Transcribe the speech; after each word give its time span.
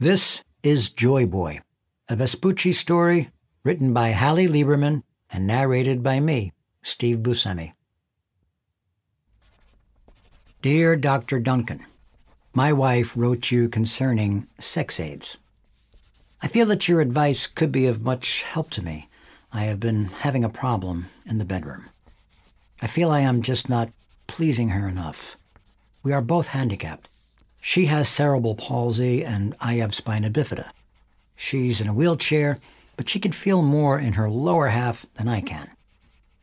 This 0.00 0.44
is 0.62 0.90
Joy 0.90 1.26
Boy, 1.26 1.60
a 2.08 2.14
Vespucci 2.14 2.72
story 2.72 3.30
written 3.64 3.92
by 3.92 4.12
Hallie 4.12 4.46
Lieberman 4.46 5.02
and 5.28 5.44
narrated 5.44 6.04
by 6.04 6.20
me, 6.20 6.52
Steve 6.84 7.18
Buscemi. 7.18 7.72
Dear 10.62 10.94
Dr. 10.94 11.40
Duncan, 11.40 11.84
my 12.54 12.72
wife 12.72 13.16
wrote 13.16 13.50
you 13.50 13.68
concerning 13.68 14.46
sex 14.60 15.00
aids. 15.00 15.36
I 16.40 16.46
feel 16.46 16.66
that 16.66 16.86
your 16.86 17.00
advice 17.00 17.48
could 17.48 17.72
be 17.72 17.86
of 17.86 18.00
much 18.00 18.42
help 18.42 18.70
to 18.70 18.84
me. 18.84 19.08
I 19.52 19.62
have 19.62 19.80
been 19.80 20.04
having 20.20 20.44
a 20.44 20.48
problem 20.48 21.06
in 21.26 21.38
the 21.38 21.44
bedroom. 21.44 21.86
I 22.80 22.86
feel 22.86 23.10
I 23.10 23.22
am 23.22 23.42
just 23.42 23.68
not 23.68 23.90
pleasing 24.28 24.68
her 24.68 24.86
enough. 24.86 25.36
We 26.04 26.12
are 26.12 26.22
both 26.22 26.48
handicapped. 26.54 27.08
She 27.60 27.86
has 27.86 28.08
cerebral 28.08 28.54
palsy 28.54 29.24
and 29.24 29.54
I 29.60 29.74
have 29.74 29.94
spina 29.94 30.30
bifida. 30.30 30.70
She's 31.36 31.80
in 31.80 31.88
a 31.88 31.94
wheelchair, 31.94 32.58
but 32.96 33.08
she 33.08 33.20
can 33.20 33.32
feel 33.32 33.62
more 33.62 33.98
in 33.98 34.14
her 34.14 34.28
lower 34.28 34.68
half 34.68 35.06
than 35.14 35.28
I 35.28 35.40
can. 35.40 35.70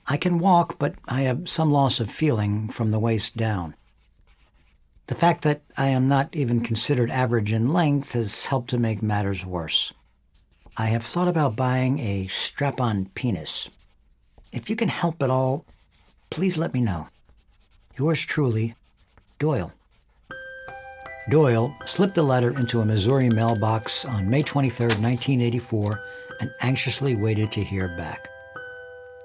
I 0.08 0.18
can 0.18 0.40
walk, 0.40 0.78
but 0.78 0.96
I 1.08 1.22
have 1.22 1.50
some 1.50 1.72
loss 1.72 2.00
of 2.00 2.12
feeling 2.12 2.70
from 2.70 2.92
the 2.92 3.00
waist 3.00 3.36
down. 3.36 3.76
The 5.08 5.16
fact 5.16 5.44
that 5.44 5.62
I 5.78 5.88
am 5.88 6.08
not 6.08 6.36
even 6.36 6.62
considered 6.62 7.10
average 7.10 7.52
in 7.52 7.74
length 7.74 8.14
has 8.14 8.48
helped 8.48 8.70
to 8.72 8.78
make 8.78 9.04
matters 9.04 9.46
worse. 9.46 9.94
I 10.78 10.88
have 10.88 11.04
thought 11.04 11.28
about 11.28 11.56
buying 11.56 12.00
a 12.00 12.28
strap 12.28 12.82
on 12.82 13.06
penis. 13.16 13.70
If 14.52 14.70
you 14.70 14.76
can 14.76 14.90
help 14.90 15.22
at 15.22 15.30
all, 15.30 15.66
please 16.30 16.58
let 16.58 16.74
me 16.74 16.82
know. 16.82 17.08
Yours 17.98 18.22
truly, 18.22 18.76
Doyle. 19.40 19.72
Doyle 21.28 21.76
slipped 21.86 22.14
the 22.14 22.22
letter 22.22 22.52
into 22.52 22.82
a 22.82 22.86
Missouri 22.86 23.30
mailbox 23.30 24.06
on 24.06 24.30
May 24.30 24.44
23, 24.44 24.86
1984, 24.86 26.00
and 26.40 26.54
anxiously 26.62 27.16
waited 27.16 27.52
to 27.54 27.64
hear 27.64 27.88
back. 27.98 28.30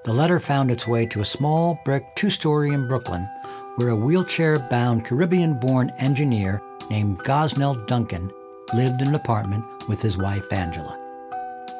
The 0.03 0.13
letter 0.13 0.39
found 0.39 0.71
its 0.71 0.87
way 0.87 1.05
to 1.05 1.21
a 1.21 1.25
small 1.25 1.79
brick 1.85 2.03
two 2.15 2.31
story 2.31 2.73
in 2.73 2.87
Brooklyn, 2.87 3.29
where 3.75 3.89
a 3.89 3.95
wheelchair 3.95 4.57
bound 4.57 5.05
Caribbean 5.05 5.59
born 5.59 5.91
engineer 5.99 6.59
named 6.89 7.19
Gosnell 7.19 7.85
Duncan 7.85 8.31
lived 8.73 9.03
in 9.03 9.09
an 9.09 9.15
apartment 9.15 9.63
with 9.87 10.01
his 10.01 10.17
wife 10.17 10.51
Angela. 10.51 10.97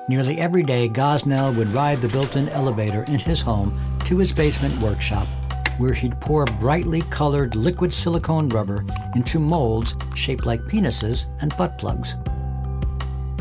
Nearly 0.08 0.38
every 0.38 0.62
day, 0.62 0.88
Gosnell 0.88 1.56
would 1.56 1.70
ride 1.70 2.00
the 2.00 2.10
built 2.10 2.36
in 2.36 2.48
elevator 2.50 3.04
in 3.06 3.18
his 3.18 3.42
home 3.42 3.76
to 4.06 4.20
his 4.20 4.32
basement 4.32 4.80
workshop 4.82 5.28
where 5.82 5.94
he'd 5.94 6.22
pour 6.22 6.46
brightly 6.46 7.02
colored 7.10 7.56
liquid 7.56 7.92
silicone 7.92 8.48
rubber 8.50 8.86
into 9.16 9.40
molds 9.40 9.96
shaped 10.16 10.46
like 10.46 10.62
penises 10.66 11.26
and 11.42 11.58
butt 11.58 11.76
plugs. 11.80 12.16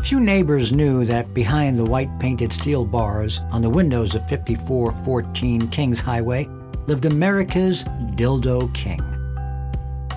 Few 0.03 0.19
neighbors 0.19 0.71
knew 0.71 1.05
that 1.05 1.35
behind 1.35 1.77
the 1.77 1.85
white 1.85 2.09
painted 2.19 2.51
steel 2.51 2.83
bars 2.83 3.41
on 3.51 3.61
the 3.61 3.69
windows 3.69 4.15
of 4.15 4.27
5414 4.27 5.67
Kings 5.67 5.99
Highway 5.99 6.49
lived 6.87 7.05
America's 7.05 7.83
Dildo 8.15 8.73
King. 8.73 8.99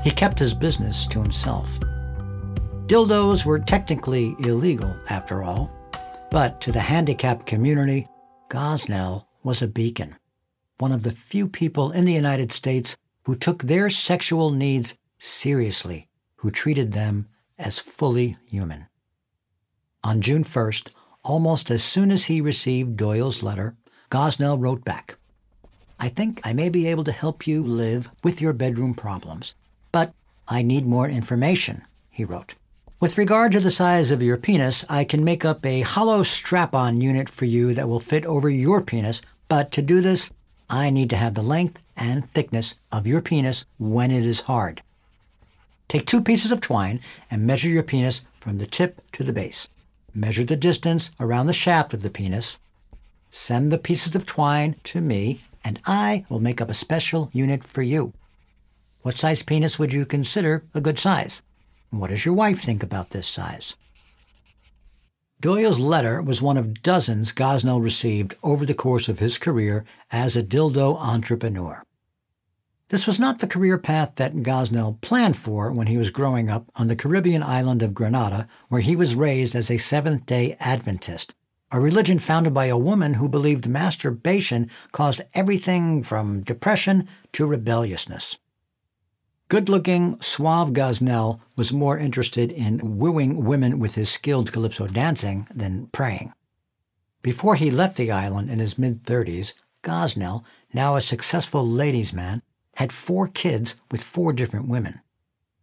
He 0.03 0.11
kept 0.11 0.39
his 0.39 0.55
business 0.55 1.07
to 1.09 1.21
himself. 1.21 1.79
Dildos 2.87 3.45
were 3.45 3.59
technically 3.59 4.35
illegal, 4.39 4.97
after 5.11 5.43
all, 5.43 5.71
but 6.31 6.61
to 6.63 6.73
the 6.73 6.81
handicapped 6.81 7.45
community, 7.45 8.09
Gosnell 8.49 9.27
was 9.43 9.61
a 9.61 9.69
beacon 9.69 10.17
one 10.79 10.93
of 10.93 11.03
the 11.03 11.13
few 11.13 11.49
people 11.49 11.93
in 11.93 12.05
the 12.05 12.13
United 12.13 12.53
States 12.53 12.97
who 13.25 13.35
took 13.35 13.63
their 13.63 13.89
sexual 13.89 14.51
needs 14.51 14.97
seriously, 15.19 16.09
who 16.37 16.51
treated 16.51 16.93
them 16.93 17.29
as 17.59 17.79
fully 17.79 18.37
human. 18.47 18.87
On 20.03 20.21
June 20.21 20.45
1st, 20.45 20.91
almost 21.23 21.71
as 21.71 21.83
soon 21.83 22.11
as 22.11 22.27
he 22.27 22.41
received 22.41 22.97
Doyle's 22.97 23.43
letter, 23.43 23.77
Gosnell 24.11 24.61
wrote 24.61 24.85
back 24.85 25.17
I 25.99 26.09
think 26.09 26.41
I 26.45 26.53
may 26.53 26.69
be 26.69 26.89
able 26.89 27.05
to 27.05 27.13
help 27.13 27.47
you 27.47 27.63
live 27.63 28.11
with 28.23 28.41
your 28.41 28.53
bedroom 28.53 28.95
problems, 28.95 29.55
but 29.93 30.13
I 30.49 30.61
need 30.63 30.85
more 30.85 31.09
information, 31.09 31.83
he 32.11 32.25
wrote. 32.25 32.57
With 33.01 33.17
regard 33.17 33.53
to 33.53 33.61
the 33.61 33.71
size 33.71 34.11
of 34.11 34.23
your 34.23 34.37
penis, 34.37 34.85
I 34.89 35.05
can 35.05 35.25
make 35.25 35.45
up 35.45 35.65
a 35.65 35.83
hollow 35.83 36.23
strap 36.23 36.75
on 36.75 37.01
unit 37.01 37.29
for 37.29 37.45
you 37.45 37.75
that 37.75 37.89
will 37.89 38.01
fit 38.01 38.27
over 38.27 38.51
your 38.51 38.83
penis, 38.83 39.23
but 39.49 39.71
to 39.73 39.83
do 39.83 40.01
this, 40.01 40.31
I 40.69 40.91
need 40.91 41.11
to 41.11 41.17
have 41.17 41.35
the 41.35 41.43
length 41.43 41.79
and 41.97 42.29
thickness 42.29 42.75
of 42.91 43.07
your 43.07 43.21
penis 43.21 43.65
when 43.79 44.11
it 44.11 44.25
is 44.25 44.43
hard. 44.43 44.83
Take 45.89 46.07
two 46.07 46.23
pieces 46.23 46.51
of 46.51 46.61
twine 46.61 47.01
and 47.31 47.47
measure 47.47 47.69
your 47.69 47.83
penis 47.83 48.23
from 48.41 48.59
the 48.59 48.67
tip 48.67 49.01
to 49.13 49.23
the 49.23 49.33
base. 49.33 49.69
Measure 50.15 50.45
the 50.45 50.57
distance 50.57 51.11
around 51.21 51.47
the 51.47 51.53
shaft 51.53 51.93
of 51.95 52.03
the 52.03 52.11
penis. 52.11 52.59
Send 53.31 53.71
the 53.71 53.79
pieces 53.79 54.15
of 54.15 54.27
twine 54.27 54.77
to 54.85 55.01
me, 55.01 55.41
and 55.65 55.81
I 55.87 56.25
will 56.29 56.41
make 56.41 56.61
up 56.61 56.71
a 56.71 56.75
special 56.75 57.31
unit 57.33 57.65
for 57.65 57.83
you. 57.83 58.13
What 59.03 59.19
size 59.19 59.43
penis 59.43 59.79
would 59.79 59.93
you 59.93 60.07
consider 60.07 60.65
a 60.73 60.81
good 60.81 60.99
size? 60.99 61.43
What 61.91 62.11
does 62.11 62.25
your 62.25 62.35
wife 62.35 62.61
think 62.61 62.83
about 62.83 63.11
this 63.11 63.27
size? 63.27 63.77
Doyle's 65.45 65.79
letter 65.79 66.23
was 66.23 66.41
one 66.41 66.57
of 66.57 66.81
dozens 66.83 67.31
Gosnell 67.31 67.79
received 67.79 68.35
over 68.43 68.65
the 68.65 68.73
course 68.73 69.11
of 69.11 69.19
his 69.19 69.37
career 69.37 69.85
as 70.11 70.39
a 70.39 70.43
dildo 70.43 70.97
entrepreneur. 70.97 71.83
This 72.89 73.07
was 73.07 73.21
not 73.21 73.41
the 73.41 73.47
career 73.47 73.77
path 73.77 74.15
that 74.15 74.37
Gosnell 74.37 74.99
planned 75.03 75.37
for 75.37 75.71
when 75.71 75.87
he 75.87 75.99
was 75.99 76.09
growing 76.09 76.49
up 76.49 76.71
on 76.77 76.89
the 76.89 76.97
Caribbean 76.97 77.43
island 77.43 77.83
of 77.83 77.93
Grenada, 77.93 78.49
where 78.71 78.81
he 78.81 78.97
was 78.97 79.17
raised 79.17 79.55
as 79.55 79.71
a 79.71 79.77
Seventh 79.77 80.25
day 80.25 80.57
Adventist, 80.61 81.35
a 81.71 81.79
religion 81.79 82.19
founded 82.19 82.55
by 82.55 82.65
a 82.65 82.79
woman 82.79 83.13
who 83.13 83.29
believed 83.29 83.69
masturbation 83.69 84.71
caused 84.93 85.21
everything 85.35 86.03
from 86.03 86.41
depression 86.41 87.07
to 87.33 87.45
rebelliousness. 87.45 88.39
Good 89.55 89.69
looking, 89.69 90.21
suave 90.21 90.73
Gosnell 90.73 91.39
was 91.55 91.73
more 91.73 91.97
interested 91.97 92.51
in 92.51 92.99
wooing 92.99 93.45
women 93.45 93.79
with 93.79 93.95
his 93.95 94.09
skilled 94.09 94.51
calypso 94.51 94.89
dancing 94.89 95.47
than 95.55 95.87
praying. 95.93 96.33
Before 97.23 97.55
he 97.55 97.71
left 97.71 97.97
the 97.97 98.11
island 98.11 98.51
in 98.51 98.59
his 98.59 98.77
mid 98.77 99.05
30s, 99.05 99.53
Gosnell, 99.85 100.43
now 100.73 100.97
a 100.97 101.01
successful 101.01 101.65
ladies' 101.65 102.13
man, 102.13 102.43
had 102.79 102.93
four 102.93 103.29
kids 103.29 103.77
with 103.93 104.03
four 104.03 104.33
different 104.33 104.67
women. 104.67 105.03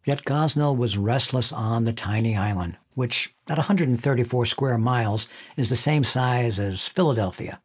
Yet 0.05 0.23
Gosnell 0.23 0.77
was 0.77 0.97
restless 0.97 1.51
on 1.51 1.83
the 1.83 1.91
tiny 1.91 2.37
island, 2.37 2.77
which, 2.93 3.35
at 3.49 3.57
134 3.57 4.45
square 4.45 4.77
miles, 4.77 5.27
is 5.57 5.67
the 5.67 5.75
same 5.75 6.05
size 6.05 6.59
as 6.59 6.87
Philadelphia. 6.87 7.59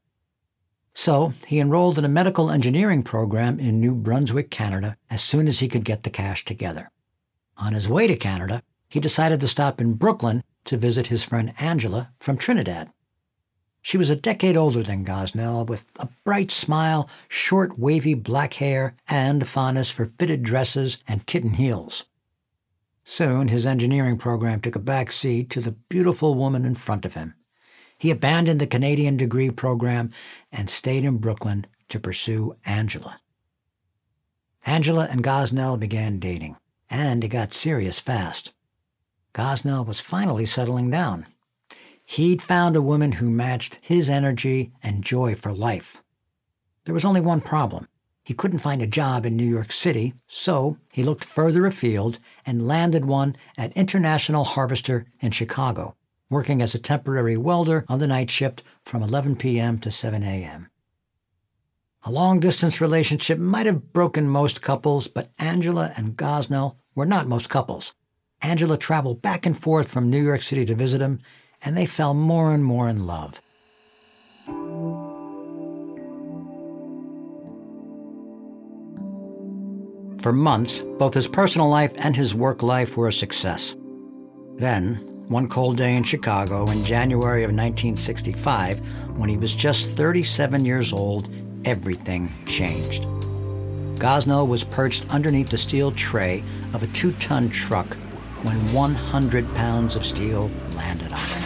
So 0.99 1.35
he 1.47 1.61
enrolled 1.61 1.99
in 1.99 2.07
a 2.07 2.09
medical 2.09 2.51
engineering 2.51 3.03
program 3.03 3.61
in 3.61 3.79
New 3.79 3.95
Brunswick, 3.95 4.51
Canada, 4.51 4.97
as 5.11 5.23
soon 5.23 5.47
as 5.47 5.59
he 5.59 5.69
could 5.69 5.85
get 5.85 6.05
the 6.05 6.11
cash 6.11 6.43
together. 6.43 6.91
On 7.59 7.75
his 7.75 7.87
way 7.87 8.07
to 8.07 8.17
Canada, 8.17 8.63
he 8.89 8.99
decided 8.99 9.39
to 9.41 9.47
stop 9.47 9.79
in 9.79 9.93
Brooklyn 9.93 10.43
to 10.65 10.79
visit 10.79 11.09
his 11.09 11.23
friend 11.23 11.53
Angela 11.61 12.13
from 12.19 12.39
Trinidad. 12.39 12.91
She 13.83 13.99
was 13.99 14.09
a 14.09 14.17
decade 14.17 14.57
older 14.57 14.83
than 14.83 15.05
Gosnell, 15.05 15.69
with 15.69 15.85
a 15.99 16.09
bright 16.25 16.51
smile, 16.51 17.11
short, 17.29 17.79
wavy 17.79 18.15
black 18.15 18.55
hair, 18.55 18.97
and 19.07 19.43
a 19.43 19.45
fondness 19.45 19.91
for 19.91 20.07
fitted 20.19 20.43
dresses 20.43 21.05
and 21.07 21.27
kitten 21.27 21.51
heels. 21.51 22.07
Soon 23.05 23.49
his 23.49 23.67
engineering 23.67 24.17
program 24.17 24.63
took 24.63 24.75
a 24.75 24.81
back 24.81 25.13
seat 25.13 25.51
to 25.51 25.61
the 25.61 25.73
beautiful 25.73 26.35
woman 26.35 26.65
in 26.65 26.75
front 26.75 27.05
of 27.05 27.13
him. 27.13 27.35
He 27.99 28.11
abandoned 28.11 28.61
the 28.61 28.67
Canadian 28.67 29.17
degree 29.17 29.51
program 29.51 30.11
and 30.53 30.69
stayed 30.69 31.05
in 31.05 31.19
Brooklyn 31.19 31.67
to 31.89 32.01
pursue 32.01 32.57
Angela. 32.65 33.21
Angela 34.67 35.09
and 35.11 35.23
Gosnell 35.23 35.79
began 35.79 36.19
dating, 36.19 36.57
and 36.91 37.25
it 37.25 37.29
got 37.29 37.55
serious 37.55 38.01
fast. 38.01 38.53
Gosnell 39.33 39.87
was 39.87 40.01
finally 40.01 40.45
settling 40.45 40.91
down. 40.91 41.27
He'd 42.05 42.43
found 42.43 42.77
a 42.77 42.83
woman 42.83 43.13
who 43.13 43.31
matched 43.31 43.79
his 43.81 44.11
energy 44.11 44.73
and 44.83 45.05
joy 45.05 45.35
for 45.35 45.53
life. 45.53 46.03
There 46.85 46.95
was 46.95 47.05
only 47.05 47.21
one 47.21 47.41
problem. 47.41 47.89
He 48.25 48.35
couldn't 48.35 48.59
find 48.59 48.83
a 48.83 48.87
job 48.87 49.25
in 49.25 49.37
New 49.37 49.45
York 49.45 49.73
City, 49.73 50.15
so 50.27 50.79
he 50.93 51.03
looked 51.03 51.25
further 51.25 51.65
afield 51.65 52.19
and 52.45 52.67
landed 52.67 53.05
one 53.05 53.37
at 53.57 53.77
International 53.77 54.45
Harvester 54.45 55.07
in 55.21 55.31
Chicago 55.31 55.97
working 56.29 56.61
as 56.61 56.75
a 56.75 56.79
temporary 56.79 57.37
welder 57.37 57.85
on 57.89 57.99
the 57.99 58.07
night 58.07 58.31
shift 58.31 58.63
from 58.85 59.03
11 59.03 59.37
p.m. 59.37 59.79
to 59.79 59.91
7 59.91 60.23
a.m. 60.23 60.69
A 62.05 62.11
long 62.11 62.39
distance 62.39 62.81
relationship 62.81 63.39
might 63.39 63.67
have 63.67 63.93
broken 63.93 64.29
most 64.29 64.63
couples, 64.63 65.09
but 65.09 65.31
Angela 65.39 65.93
and 65.97 66.17
Gosnell 66.17 66.77
were 66.95 67.07
not 67.07 67.27
most 67.27 67.51
couples. 67.51 67.95
Angela 68.43 68.77
traveled 68.77 69.23
back 69.23 69.45
and 69.47 69.59
forth 69.59 69.91
from 69.91 70.09
New 70.09 70.23
York 70.23 70.43
City 70.43 70.65
to 70.67 70.75
visit 70.75 71.01
him, 71.01 71.19
and 71.63 71.77
they 71.77 71.87
fell 71.87 72.15
more 72.15 72.53
and 72.53 72.65
more 72.65 72.89
in 72.89 73.07
love. 73.07 73.41
For 80.23 80.33
months, 80.33 80.81
both 80.99 81.15
his 81.15 81.29
personal 81.29 81.69
life 81.69 81.93
and 81.97 82.17
his 82.17 82.35
work 82.35 82.63
life 82.63 82.97
were 82.97 83.09
a 83.09 83.13
success. 83.13 83.77
Then, 84.57 85.16
one 85.29 85.49
cold 85.49 85.77
day 85.77 85.97
in 85.97 86.05
Chicago 86.05 86.71
in 86.71 86.85
January 86.85 87.43
of 87.43 87.51
1965, 87.51 88.79
when 89.19 89.29
he 89.29 89.37
was 89.37 89.55
just 89.55 89.97
37 89.97 90.65
years 90.65 90.93
old, 90.93 91.29
everything 91.65 92.33
changed. 92.47 93.03
Gosnell 93.97 94.47
was 94.47 94.63
perched 94.63 95.13
underneath 95.13 95.49
the 95.49 95.59
steel 95.59 95.91
tray 95.91 96.45
of 96.75 96.83
a 96.83 96.87
two 96.89 97.13
ton 97.15 97.49
truck 97.49 97.95
when 98.43 98.57
100 98.73 99.53
pounds 99.57 99.97
of 99.97 100.05
steel 100.05 100.49
landed 100.77 101.11
on 101.11 101.19
him. 101.19 101.43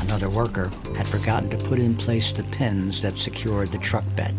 Another 0.00 0.28
worker 0.28 0.70
had 0.96 1.08
forgotten 1.08 1.48
to 1.48 1.56
put 1.56 1.78
in 1.78 1.94
place 1.94 2.32
the 2.32 2.42
pins 2.44 3.00
that 3.00 3.16
secured 3.16 3.68
the 3.68 3.78
truck 3.78 4.04
bed. 4.16 4.36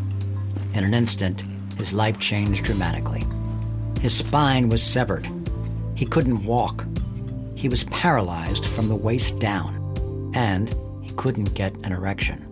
In 0.75 0.83
an 0.83 0.93
instant, 0.93 1.43
his 1.77 1.91
life 1.91 2.19
changed 2.19 2.65
dramatically. 2.65 3.23
His 3.99 4.15
spine 4.15 4.69
was 4.69 4.83
severed. 4.83 5.27
He 5.95 6.05
couldn't 6.05 6.45
walk. 6.45 6.85
He 7.65 7.69
was 7.69 7.85
paralyzed 7.85 8.63
from 8.63 8.89
the 8.89 8.95
waist 8.95 9.39
down, 9.39 10.31
and 10.35 10.69
he 11.01 11.09
couldn't 11.15 11.55
get 11.55 11.73
an 11.77 11.93
erection. 11.93 12.45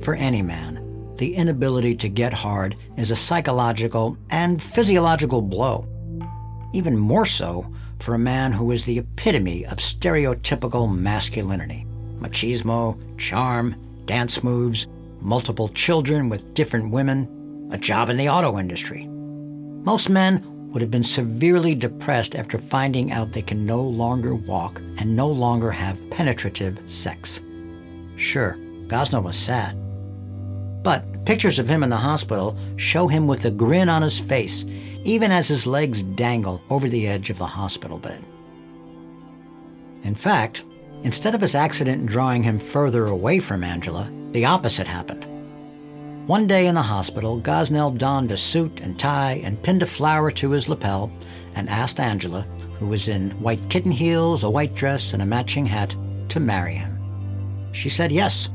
For 0.00 0.14
any 0.14 0.40
man, 0.40 1.16
the 1.16 1.34
inability 1.34 1.96
to 1.96 2.08
get 2.08 2.32
hard 2.32 2.76
is 2.96 3.10
a 3.10 3.16
psychological 3.16 4.16
and 4.30 4.62
physiological 4.62 5.42
blow. 5.42 5.88
Even 6.72 6.96
more 6.96 7.26
so 7.26 7.68
for 7.98 8.14
a 8.14 8.20
man 8.20 8.52
who 8.52 8.70
is 8.70 8.84
the 8.84 8.98
epitome 8.98 9.66
of 9.66 9.78
stereotypical 9.78 10.96
masculinity 10.96 11.88
machismo, 12.20 12.96
charm, 13.18 13.74
dance 14.04 14.44
moves, 14.44 14.86
multiple 15.20 15.66
children 15.70 16.28
with 16.28 16.54
different 16.54 16.92
women, 16.92 17.68
a 17.72 17.78
job 17.78 18.10
in 18.10 18.16
the 18.16 18.28
auto 18.28 18.60
industry. 18.60 19.08
Most 19.08 20.08
men 20.08 20.59
would 20.70 20.82
have 20.82 20.90
been 20.90 21.02
severely 21.04 21.74
depressed 21.74 22.34
after 22.34 22.58
finding 22.58 23.12
out 23.12 23.32
they 23.32 23.42
can 23.42 23.66
no 23.66 23.82
longer 23.82 24.34
walk 24.34 24.80
and 24.98 25.14
no 25.14 25.28
longer 25.28 25.70
have 25.70 26.10
penetrative 26.10 26.78
sex. 26.86 27.40
Sure, 28.16 28.56
Gosnell 28.86 29.24
was 29.24 29.36
sad. 29.36 29.76
But 30.82 31.24
pictures 31.24 31.58
of 31.58 31.68
him 31.68 31.82
in 31.82 31.90
the 31.90 31.96
hospital 31.96 32.56
show 32.76 33.08
him 33.08 33.26
with 33.26 33.44
a 33.44 33.50
grin 33.50 33.88
on 33.88 34.02
his 34.02 34.18
face, 34.18 34.64
even 35.04 35.30
as 35.30 35.48
his 35.48 35.66
legs 35.66 36.02
dangle 36.02 36.62
over 36.70 36.88
the 36.88 37.06
edge 37.06 37.30
of 37.30 37.38
the 37.38 37.46
hospital 37.46 37.98
bed. 37.98 38.24
In 40.02 40.14
fact, 40.14 40.64
instead 41.02 41.34
of 41.34 41.40
his 41.40 41.54
accident 41.54 42.06
drawing 42.06 42.42
him 42.42 42.58
further 42.58 43.06
away 43.06 43.40
from 43.40 43.64
Angela, 43.64 44.10
the 44.32 44.44
opposite 44.44 44.86
happened. 44.86 45.26
One 46.26 46.46
day 46.46 46.68
in 46.68 46.76
the 46.76 46.82
hospital, 46.82 47.40
Gosnell 47.40 47.96
donned 47.98 48.30
a 48.30 48.36
suit 48.36 48.80
and 48.80 48.96
tie 48.96 49.40
and 49.42 49.60
pinned 49.60 49.82
a 49.82 49.86
flower 49.86 50.30
to 50.30 50.50
his 50.52 50.68
lapel 50.68 51.10
and 51.54 51.68
asked 51.68 51.98
Angela, 51.98 52.42
who 52.78 52.86
was 52.86 53.08
in 53.08 53.30
white 53.42 53.68
kitten 53.68 53.90
heels, 53.90 54.44
a 54.44 54.50
white 54.50 54.74
dress, 54.74 55.12
and 55.12 55.22
a 55.22 55.26
matching 55.26 55.66
hat, 55.66 55.96
to 56.28 56.38
marry 56.38 56.74
him. 56.74 56.98
She 57.72 57.88
said 57.88 58.12
yes. 58.12 58.48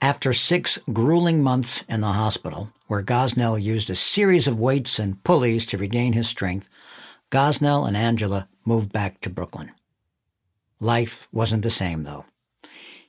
After 0.00 0.32
six 0.32 0.78
grueling 0.92 1.42
months 1.42 1.84
in 1.88 2.00
the 2.00 2.12
hospital, 2.12 2.70
where 2.86 3.02
Gosnell 3.02 3.60
used 3.60 3.90
a 3.90 3.94
series 3.94 4.46
of 4.46 4.58
weights 4.58 4.98
and 4.98 5.22
pulleys 5.24 5.66
to 5.66 5.78
regain 5.78 6.12
his 6.12 6.28
strength, 6.28 6.68
Gosnell 7.30 7.86
and 7.86 7.96
Angela 7.96 8.48
moved 8.64 8.92
back 8.92 9.20
to 9.20 9.30
Brooklyn. 9.30 9.72
Life 10.80 11.28
wasn't 11.30 11.62
the 11.62 11.70
same, 11.70 12.04
though. 12.04 12.24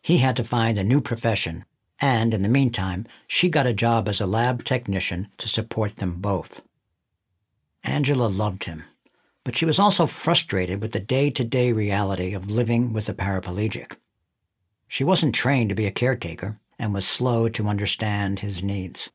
He 0.01 0.17
had 0.17 0.35
to 0.35 0.43
find 0.43 0.77
a 0.77 0.83
new 0.83 0.99
profession, 0.99 1.63
and 1.99 2.33
in 2.33 2.41
the 2.41 2.49
meantime, 2.49 3.05
she 3.27 3.47
got 3.47 3.65
a 3.65 3.73
job 3.73 4.09
as 4.09 4.19
a 4.19 4.25
lab 4.25 4.65
technician 4.65 5.29
to 5.37 5.47
support 5.47 5.95
them 5.95 6.17
both. 6.17 6.63
Angela 7.83 8.27
loved 8.27 8.65
him, 8.65 8.83
but 9.45 9.55
she 9.55 9.65
was 9.65 9.79
also 9.79 10.05
frustrated 10.05 10.81
with 10.81 10.91
the 10.91 10.99
day 10.99 11.29
to 11.29 11.43
day 11.43 11.71
reality 11.71 12.33
of 12.33 12.51
living 12.51 12.91
with 12.91 13.07
a 13.07 13.13
paraplegic. 13.13 13.95
She 14.87 15.03
wasn't 15.05 15.33
trained 15.33 15.69
to 15.69 15.75
be 15.75 15.85
a 15.85 15.91
caretaker 15.91 16.59
and 16.77 16.93
was 16.93 17.07
slow 17.07 17.47
to 17.49 17.67
understand 17.67 18.39
his 18.39 18.61
needs. 18.61 19.11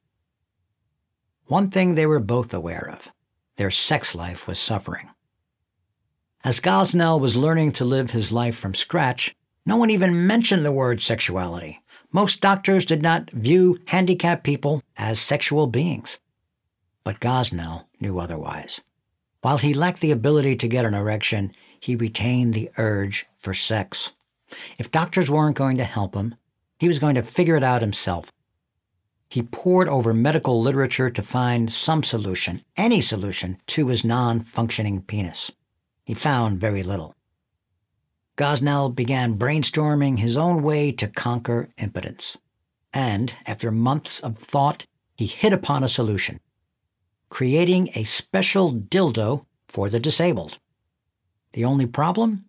One 1.46 1.70
thing 1.70 1.94
they 1.94 2.06
were 2.06 2.20
both 2.20 2.54
aware 2.54 2.88
of 2.90 3.10
their 3.56 3.70
sex 3.70 4.14
life 4.14 4.46
was 4.46 4.58
suffering. 4.58 5.10
As 6.46 6.60
Gosnell 6.60 7.18
was 7.18 7.34
learning 7.34 7.72
to 7.72 7.84
live 7.84 8.12
his 8.12 8.30
life 8.30 8.56
from 8.56 8.72
scratch, 8.72 9.34
no 9.66 9.76
one 9.76 9.90
even 9.90 10.28
mentioned 10.28 10.64
the 10.64 10.70
word 10.70 11.00
sexuality. 11.00 11.80
Most 12.12 12.40
doctors 12.40 12.84
did 12.84 13.02
not 13.02 13.32
view 13.32 13.80
handicapped 13.88 14.44
people 14.44 14.80
as 14.96 15.18
sexual 15.18 15.66
beings. 15.66 16.20
But 17.02 17.18
Gosnell 17.18 17.86
knew 18.00 18.20
otherwise. 18.20 18.80
While 19.40 19.58
he 19.58 19.74
lacked 19.74 20.00
the 20.00 20.12
ability 20.12 20.54
to 20.58 20.68
get 20.68 20.84
an 20.84 20.94
erection, 20.94 21.50
he 21.80 21.96
retained 21.96 22.54
the 22.54 22.70
urge 22.78 23.26
for 23.34 23.52
sex. 23.52 24.12
If 24.78 24.92
doctors 24.92 25.28
weren't 25.28 25.56
going 25.56 25.78
to 25.78 25.84
help 25.84 26.14
him, 26.14 26.36
he 26.78 26.86
was 26.86 27.00
going 27.00 27.16
to 27.16 27.24
figure 27.24 27.56
it 27.56 27.64
out 27.64 27.82
himself. 27.82 28.30
He 29.28 29.42
pored 29.42 29.88
over 29.88 30.14
medical 30.14 30.62
literature 30.62 31.10
to 31.10 31.22
find 31.22 31.72
some 31.72 32.04
solution, 32.04 32.62
any 32.76 33.00
solution, 33.00 33.58
to 33.66 33.88
his 33.88 34.04
non 34.04 34.38
functioning 34.38 35.02
penis. 35.02 35.50
He 36.06 36.14
found 36.14 36.60
very 36.60 36.84
little. 36.84 37.16
Gosnell 38.36 38.94
began 38.94 39.36
brainstorming 39.36 40.20
his 40.20 40.36
own 40.36 40.62
way 40.62 40.92
to 40.92 41.08
conquer 41.08 41.68
impotence. 41.78 42.38
And 42.94 43.34
after 43.44 43.72
months 43.72 44.20
of 44.20 44.38
thought, 44.38 44.86
he 45.16 45.26
hit 45.26 45.52
upon 45.52 45.82
a 45.82 45.88
solution 45.88 46.40
creating 47.28 47.90
a 47.96 48.04
special 48.04 48.72
dildo 48.72 49.44
for 49.66 49.90
the 49.90 49.98
disabled. 49.98 50.60
The 51.54 51.64
only 51.64 51.84
problem? 51.84 52.44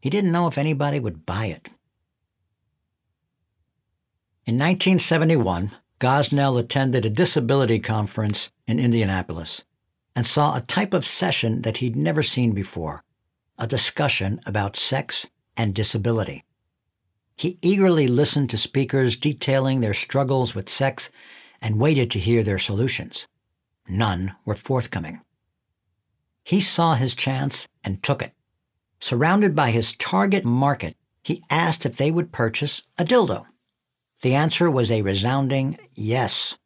He 0.00 0.08
didn't 0.08 0.30
know 0.30 0.46
if 0.46 0.56
anybody 0.56 1.00
would 1.00 1.26
buy 1.26 1.46
it. 1.46 1.68
In 4.46 4.54
1971, 4.54 5.72
Gosnell 5.98 6.58
attended 6.58 7.04
a 7.04 7.10
disability 7.10 7.80
conference 7.80 8.52
in 8.66 8.78
Indianapolis 8.78 9.64
and 10.14 10.26
saw 10.26 10.56
a 10.56 10.60
type 10.60 10.92
of 10.94 11.04
session 11.04 11.62
that 11.62 11.78
he'd 11.78 11.96
never 11.96 12.22
seen 12.22 12.52
before 12.52 13.02
a 13.58 13.66
discussion 13.66 14.40
about 14.46 14.76
sex 14.76 15.26
and 15.56 15.74
disability. 15.74 16.44
He 17.36 17.58
eagerly 17.62 18.08
listened 18.08 18.50
to 18.50 18.58
speakers 18.58 19.16
detailing 19.16 19.80
their 19.80 19.94
struggles 19.94 20.54
with 20.54 20.68
sex 20.68 21.10
and 21.60 21.78
waited 21.78 22.10
to 22.10 22.18
hear 22.18 22.42
their 22.42 22.58
solutions. 22.58 23.26
None 23.88 24.34
were 24.44 24.54
forthcoming. 24.54 25.20
He 26.44 26.60
saw 26.60 26.94
his 26.94 27.14
chance 27.14 27.68
and 27.84 28.02
took 28.02 28.22
it. 28.22 28.32
Surrounded 29.00 29.54
by 29.54 29.70
his 29.70 29.94
target 29.94 30.44
market, 30.44 30.96
he 31.22 31.44
asked 31.50 31.86
if 31.86 31.96
they 31.96 32.10
would 32.10 32.32
purchase 32.32 32.82
a 32.98 33.04
dildo. 33.04 33.46
The 34.22 34.34
answer 34.34 34.70
was 34.70 34.90
a 34.90 35.02
resounding 35.02 35.78
yes. 35.94 36.58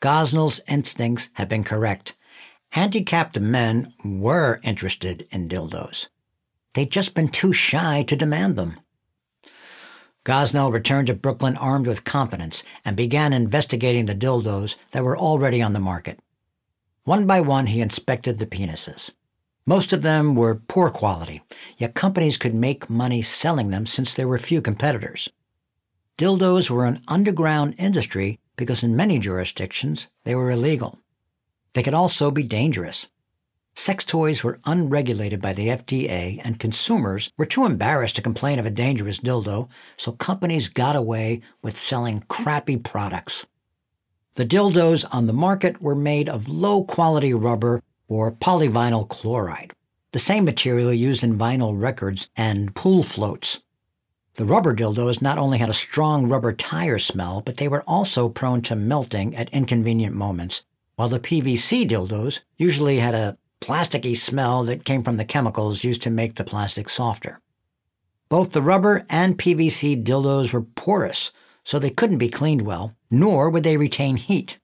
Gosnell's 0.00 0.60
instincts 0.66 1.28
had 1.34 1.48
been 1.48 1.64
correct. 1.64 2.14
Handicapped 2.70 3.40
men 3.40 3.92
were 4.04 4.60
interested 4.62 5.26
in 5.32 5.48
dildos. 5.48 6.06
They'd 6.74 6.92
just 6.92 7.14
been 7.14 7.28
too 7.28 7.52
shy 7.52 8.04
to 8.04 8.14
demand 8.14 8.54
them. 8.54 8.78
Gosnell 10.24 10.72
returned 10.72 11.08
to 11.08 11.14
Brooklyn 11.14 11.56
armed 11.56 11.88
with 11.88 12.04
confidence 12.04 12.62
and 12.84 12.96
began 12.96 13.32
investigating 13.32 14.06
the 14.06 14.14
dildos 14.14 14.76
that 14.92 15.02
were 15.02 15.18
already 15.18 15.60
on 15.60 15.72
the 15.72 15.80
market. 15.80 16.20
One 17.02 17.26
by 17.26 17.40
one, 17.40 17.66
he 17.66 17.80
inspected 17.80 18.38
the 18.38 18.46
penises. 18.46 19.10
Most 19.66 19.92
of 19.92 20.02
them 20.02 20.36
were 20.36 20.54
poor 20.54 20.90
quality, 20.90 21.42
yet 21.76 21.94
companies 21.94 22.36
could 22.36 22.54
make 22.54 22.88
money 22.88 23.20
selling 23.20 23.70
them 23.70 23.84
since 23.84 24.14
there 24.14 24.28
were 24.28 24.38
few 24.38 24.62
competitors. 24.62 25.28
Dildos 26.18 26.70
were 26.70 26.84
an 26.84 27.02
underground 27.08 27.74
industry 27.78 28.38
because 28.54 28.84
in 28.84 28.94
many 28.94 29.18
jurisdictions 29.18 30.06
they 30.22 30.36
were 30.36 30.50
illegal. 30.50 31.00
They 31.72 31.82
could 31.82 31.94
also 31.94 32.30
be 32.30 32.42
dangerous. 32.42 33.06
Sex 33.74 34.04
toys 34.04 34.42
were 34.42 34.58
unregulated 34.66 35.40
by 35.40 35.52
the 35.52 35.68
FDA, 35.68 36.40
and 36.44 36.58
consumers 36.58 37.30
were 37.38 37.46
too 37.46 37.64
embarrassed 37.64 38.16
to 38.16 38.22
complain 38.22 38.58
of 38.58 38.66
a 38.66 38.70
dangerous 38.70 39.18
dildo, 39.18 39.68
so 39.96 40.12
companies 40.12 40.68
got 40.68 40.96
away 40.96 41.40
with 41.62 41.78
selling 41.78 42.24
crappy 42.28 42.76
products. 42.76 43.46
The 44.34 44.44
dildos 44.44 45.06
on 45.12 45.26
the 45.26 45.32
market 45.32 45.80
were 45.80 45.94
made 45.94 46.28
of 46.28 46.48
low 46.48 46.82
quality 46.84 47.32
rubber 47.32 47.82
or 48.08 48.32
polyvinyl 48.32 49.08
chloride, 49.08 49.72
the 50.12 50.18
same 50.18 50.44
material 50.44 50.92
used 50.92 51.22
in 51.22 51.38
vinyl 51.38 51.80
records 51.80 52.28
and 52.36 52.74
pool 52.74 53.02
floats. 53.04 53.60
The 54.34 54.44
rubber 54.44 54.74
dildos 54.74 55.22
not 55.22 55.38
only 55.38 55.58
had 55.58 55.70
a 55.70 55.74
strong 55.74 56.28
rubber 56.28 56.52
tire 56.52 56.98
smell, 56.98 57.40
but 57.40 57.56
they 57.58 57.68
were 57.68 57.84
also 57.86 58.28
prone 58.28 58.62
to 58.62 58.76
melting 58.76 59.36
at 59.36 59.50
inconvenient 59.50 60.14
moments 60.14 60.64
while 61.00 61.08
the 61.08 61.18
PVC 61.18 61.88
dildos 61.88 62.40
usually 62.58 62.98
had 62.98 63.14
a 63.14 63.38
plasticky 63.62 64.14
smell 64.14 64.64
that 64.64 64.84
came 64.84 65.02
from 65.02 65.16
the 65.16 65.24
chemicals 65.24 65.82
used 65.82 66.02
to 66.02 66.10
make 66.10 66.34
the 66.34 66.44
plastic 66.44 66.90
softer. 66.90 67.40
Both 68.28 68.52
the 68.52 68.60
rubber 68.60 69.06
and 69.08 69.38
PVC 69.38 70.04
dildos 70.04 70.52
were 70.52 70.60
porous, 70.60 71.32
so 71.64 71.78
they 71.78 71.88
couldn't 71.88 72.18
be 72.18 72.28
cleaned 72.28 72.66
well, 72.66 72.94
nor 73.10 73.48
would 73.48 73.62
they 73.62 73.78
retain 73.78 74.16
heat. 74.16 74.58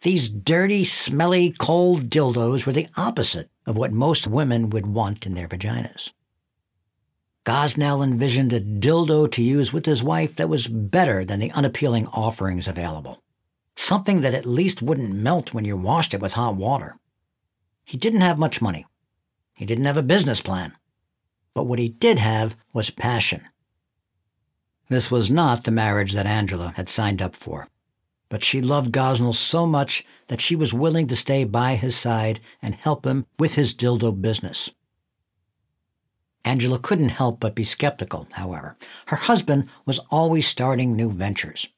These 0.00 0.30
dirty, 0.30 0.84
smelly, 0.84 1.54
cold 1.58 2.08
dildos 2.08 2.64
were 2.64 2.72
the 2.72 2.88
opposite 2.96 3.50
of 3.66 3.76
what 3.76 3.92
most 3.92 4.26
women 4.26 4.70
would 4.70 4.86
want 4.86 5.26
in 5.26 5.34
their 5.34 5.48
vaginas. 5.48 6.14
Gosnell 7.44 8.02
envisioned 8.02 8.54
a 8.54 8.60
dildo 8.62 9.30
to 9.32 9.42
use 9.42 9.70
with 9.74 9.84
his 9.84 10.02
wife 10.02 10.34
that 10.36 10.48
was 10.48 10.66
better 10.66 11.26
than 11.26 11.40
the 11.40 11.52
unappealing 11.52 12.06
offerings 12.06 12.66
available. 12.66 13.22
Something 13.78 14.22
that 14.22 14.34
at 14.34 14.44
least 14.44 14.82
wouldn't 14.82 15.14
melt 15.14 15.54
when 15.54 15.64
you 15.64 15.76
washed 15.76 16.12
it 16.12 16.20
with 16.20 16.32
hot 16.32 16.56
water. 16.56 16.96
He 17.84 17.96
didn't 17.96 18.22
have 18.22 18.36
much 18.36 18.60
money. 18.60 18.84
He 19.54 19.64
didn't 19.64 19.84
have 19.84 19.96
a 19.96 20.02
business 20.02 20.42
plan. 20.42 20.76
But 21.54 21.68
what 21.68 21.78
he 21.78 21.88
did 21.88 22.18
have 22.18 22.56
was 22.72 22.90
passion. 22.90 23.46
This 24.88 25.12
was 25.12 25.30
not 25.30 25.62
the 25.62 25.70
marriage 25.70 26.12
that 26.12 26.26
Angela 26.26 26.74
had 26.76 26.88
signed 26.88 27.22
up 27.22 27.36
for. 27.36 27.68
But 28.28 28.42
she 28.42 28.60
loved 28.60 28.92
Gosnell 28.92 29.32
so 29.32 29.64
much 29.64 30.04
that 30.26 30.40
she 30.40 30.56
was 30.56 30.74
willing 30.74 31.06
to 31.06 31.16
stay 31.16 31.44
by 31.44 31.76
his 31.76 31.96
side 31.96 32.40
and 32.60 32.74
help 32.74 33.06
him 33.06 33.26
with 33.38 33.54
his 33.54 33.74
dildo 33.74 34.20
business. 34.20 34.70
Angela 36.44 36.80
couldn't 36.80 37.10
help 37.10 37.38
but 37.38 37.54
be 37.54 37.64
skeptical, 37.64 38.26
however. 38.32 38.76
Her 39.06 39.16
husband 39.16 39.68
was 39.86 40.00
always 40.10 40.48
starting 40.48 40.96
new 40.96 41.12
ventures. 41.12 41.68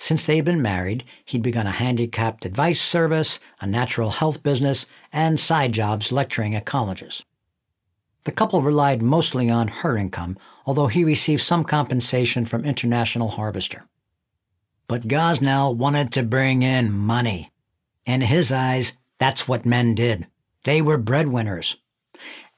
Since 0.00 0.24
they 0.24 0.36
had 0.36 0.46
been 0.46 0.62
married, 0.62 1.04
he'd 1.26 1.42
begun 1.42 1.66
a 1.66 1.72
handicapped 1.72 2.46
advice 2.46 2.80
service, 2.80 3.38
a 3.60 3.66
natural 3.66 4.08
health 4.08 4.42
business, 4.42 4.86
and 5.12 5.38
side 5.38 5.72
jobs 5.72 6.10
lecturing 6.10 6.54
at 6.54 6.64
colleges. 6.64 7.26
The 8.24 8.32
couple 8.32 8.62
relied 8.62 9.02
mostly 9.02 9.50
on 9.50 9.68
her 9.68 9.98
income, 9.98 10.38
although 10.64 10.86
he 10.86 11.04
received 11.04 11.42
some 11.42 11.64
compensation 11.64 12.46
from 12.46 12.64
International 12.64 13.28
Harvester. 13.28 13.86
But 14.88 15.06
Gosnell 15.06 15.76
wanted 15.76 16.12
to 16.12 16.22
bring 16.22 16.62
in 16.62 16.90
money. 16.90 17.50
In 18.06 18.22
his 18.22 18.50
eyes, 18.50 18.94
that's 19.18 19.46
what 19.46 19.66
men 19.66 19.94
did. 19.94 20.26
They 20.64 20.80
were 20.80 20.96
breadwinners. 20.96 21.76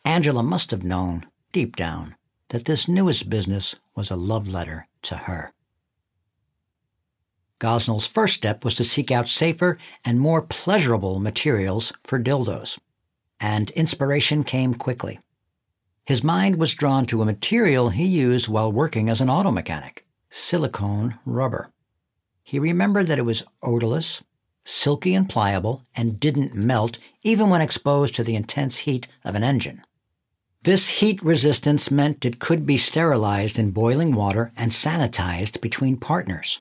Angela 0.04 0.44
must 0.44 0.70
have 0.70 0.84
known, 0.84 1.26
deep 1.50 1.74
down, 1.74 2.14
that 2.50 2.66
this 2.66 2.86
newest 2.86 3.28
business 3.28 3.74
was 3.96 4.12
a 4.12 4.16
love 4.16 4.46
letter 4.46 4.86
to 5.02 5.16
her. 5.16 5.52
Gosnell's 7.62 8.08
first 8.08 8.34
step 8.34 8.64
was 8.64 8.74
to 8.74 8.82
seek 8.82 9.12
out 9.12 9.28
safer 9.28 9.78
and 10.04 10.18
more 10.18 10.42
pleasurable 10.42 11.20
materials 11.20 11.92
for 12.02 12.18
dildos. 12.18 12.76
And 13.38 13.70
inspiration 13.70 14.42
came 14.42 14.74
quickly. 14.74 15.20
His 16.04 16.24
mind 16.24 16.56
was 16.56 16.74
drawn 16.74 17.06
to 17.06 17.22
a 17.22 17.24
material 17.24 17.90
he 17.90 18.04
used 18.04 18.48
while 18.48 18.72
working 18.72 19.08
as 19.08 19.20
an 19.20 19.30
auto 19.30 19.52
mechanic 19.52 20.04
silicone 20.28 21.20
rubber. 21.24 21.70
He 22.42 22.58
remembered 22.58 23.06
that 23.06 23.20
it 23.20 23.26
was 23.26 23.44
odorless, 23.62 24.24
silky 24.64 25.14
and 25.14 25.28
pliable, 25.28 25.84
and 25.94 26.18
didn't 26.18 26.54
melt 26.54 26.98
even 27.22 27.48
when 27.48 27.60
exposed 27.60 28.16
to 28.16 28.24
the 28.24 28.34
intense 28.34 28.78
heat 28.78 29.06
of 29.24 29.36
an 29.36 29.44
engine. 29.44 29.82
This 30.64 30.88
heat 31.00 31.22
resistance 31.22 31.92
meant 31.92 32.24
it 32.24 32.40
could 32.40 32.66
be 32.66 32.76
sterilized 32.76 33.56
in 33.56 33.70
boiling 33.70 34.16
water 34.16 34.52
and 34.56 34.72
sanitized 34.72 35.60
between 35.60 35.96
partners. 35.96 36.60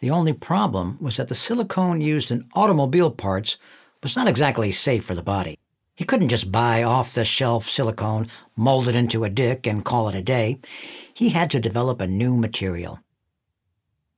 The 0.00 0.10
only 0.10 0.32
problem 0.32 0.96
was 1.00 1.18
that 1.18 1.28
the 1.28 1.34
silicone 1.34 2.00
used 2.00 2.30
in 2.30 2.48
automobile 2.54 3.10
parts 3.10 3.58
was 4.02 4.16
not 4.16 4.28
exactly 4.28 4.72
safe 4.72 5.04
for 5.04 5.14
the 5.14 5.22
body. 5.22 5.58
He 5.94 6.06
couldn't 6.06 6.30
just 6.30 6.50
buy 6.50 6.82
off 6.82 7.12
the 7.12 7.26
shelf 7.26 7.68
silicone, 7.68 8.28
mold 8.56 8.88
it 8.88 8.94
into 8.94 9.24
a 9.24 9.28
dick, 9.28 9.66
and 9.66 9.84
call 9.84 10.08
it 10.08 10.14
a 10.14 10.22
day. 10.22 10.58
He 11.12 11.28
had 11.28 11.50
to 11.50 11.60
develop 11.60 12.00
a 12.00 12.06
new 12.06 12.38
material. 12.38 13.00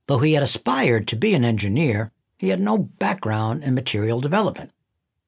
Though 0.07 0.21
he 0.21 0.35
had 0.35 0.45
aspired 0.45 1.09
to 1.09 1.17
be 1.17 1.35
an 1.35 1.45
engineer, 1.45 2.13
he 2.39 2.51
had 2.51 2.61
no 2.61 2.79
background 2.79 3.65
in 3.65 3.75
material 3.75 4.21
development. 4.21 4.71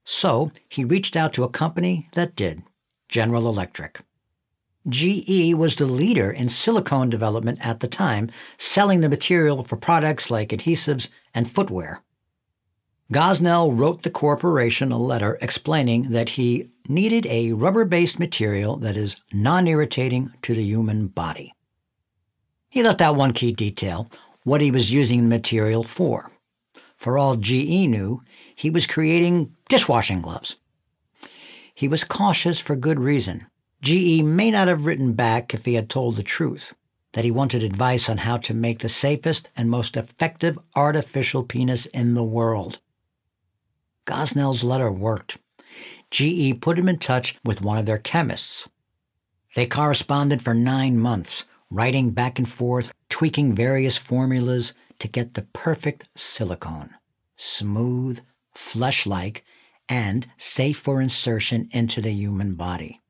So 0.05 0.53
he 0.69 0.85
reached 0.85 1.17
out 1.17 1.33
to 1.33 1.43
a 1.43 1.49
company 1.49 2.09
that 2.13 2.37
did 2.37 2.63
General 3.09 3.49
Electric. 3.49 4.03
GE 4.89 5.55
was 5.55 5.77
the 5.77 5.87
leader 5.87 6.31
in 6.31 6.49
silicone 6.49 7.09
development 7.09 7.65
at 7.65 7.81
the 7.81 7.89
time, 7.89 8.31
selling 8.59 9.01
the 9.01 9.09
material 9.09 9.63
for 9.63 9.77
products 9.77 10.31
like 10.31 10.51
adhesives 10.51 11.09
and 11.35 11.51
footwear. 11.51 12.03
Gosnell 13.13 13.79
wrote 13.79 14.03
the 14.03 14.11
corporation 14.11 14.91
a 14.91 14.99
letter 14.99 15.39
explaining 15.41 16.11
that 16.11 16.31
he 16.31 16.71
needed 16.89 17.27
a 17.27 17.53
rubber 17.53 17.85
based 17.85 18.19
material 18.19 18.77
that 18.79 18.97
is 18.97 19.21
non 19.33 19.67
irritating 19.67 20.33
to 20.43 20.55
the 20.55 20.65
human 20.65 21.09
body. 21.09 21.55
He 22.69 22.83
left 22.83 23.01
out 23.01 23.17
one 23.17 23.33
key 23.33 23.53
detail 23.53 24.11
what 24.43 24.61
he 24.61 24.71
was 24.71 24.93
using 24.93 25.23
the 25.23 25.37
material 25.37 25.83
for. 25.83 26.31
For 26.97 27.17
all 27.17 27.37
GE 27.37 27.89
knew, 27.89 28.23
he 28.55 28.71
was 28.71 28.87
creating 28.87 29.55
dishwashing 29.69 30.21
gloves. 30.21 30.57
He 31.75 31.89
was 31.89 32.05
cautious 32.05 32.61
for 32.61 32.77
good 32.77 33.01
reason. 33.01 33.47
GE 33.85 34.23
may 34.23 34.51
not 34.51 34.67
have 34.67 34.87
written 34.87 35.13
back 35.13 35.53
if 35.53 35.67
he 35.67 35.75
had 35.75 35.91
told 35.91 36.17
the 36.17 36.23
truth, 36.23 36.73
that 37.13 37.23
he 37.23 37.31
wanted 37.31 37.63
advice 37.63 38.09
on 38.09 38.17
how 38.17 38.39
to 38.39 38.55
make 38.55 38.79
the 38.79 38.89
safest 38.89 39.51
and 39.55 39.69
most 39.69 39.95
effective 39.95 40.59
artificial 40.75 41.43
penis 41.43 41.85
in 41.85 42.15
the 42.15 42.25
world. 42.25 42.79
Gosnell's 44.07 44.65
letter 44.65 44.91
worked. 44.91 45.37
GE 46.11 46.63
put 46.63 46.79
him 46.79 46.89
in 46.89 46.99
touch 46.99 47.37
with 47.45 47.61
one 47.61 47.77
of 47.77 47.85
their 47.85 47.99
chemists. 47.99 48.67
They 49.55 49.67
corresponded 49.67 50.41
for 50.41 50.55
nine 50.55 50.99
months, 50.99 51.45
writing 51.69 52.13
back 52.13 52.39
and 52.39 52.49
forth, 52.49 52.91
tweaking 53.11 53.55
various 53.55 53.99
formulas 53.99 54.73
to 54.99 55.09
get 55.09 55.35
the 55.35 55.43
perfect 55.53 56.09
silicone 56.17 56.95
smooth, 57.37 58.21
flesh 58.55 59.05
like, 59.05 59.45
and 59.91 60.27
safe 60.39 60.79
for 60.79 61.03
insertion 61.03 61.69
into 61.73 62.01
the 62.01 62.13
human 62.13 62.55
body. 62.55 63.03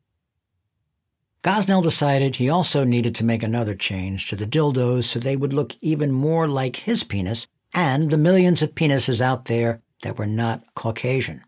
Gosnell 1.45 1.83
decided 1.83 2.37
he 2.37 2.49
also 2.49 2.85
needed 2.85 3.15
to 3.17 3.25
make 3.25 3.43
another 3.43 3.75
change 3.75 4.31
to 4.31 4.35
the 4.35 4.47
dildos 4.47 5.05
so 5.05 5.19
they 5.19 5.37
would 5.37 5.53
look 5.53 5.77
even 5.83 6.11
more 6.11 6.49
like 6.49 6.77
his 6.77 7.05
penis 7.05 7.47
and 7.75 8.09
the 8.09 8.17
millions 8.17 8.63
of 8.63 8.75
penises 8.75 9.21
out 9.21 9.45
there 9.45 9.83
that 10.03 10.17
were 10.17 10.27
not 10.27 10.65
Caucasian. 10.75 11.45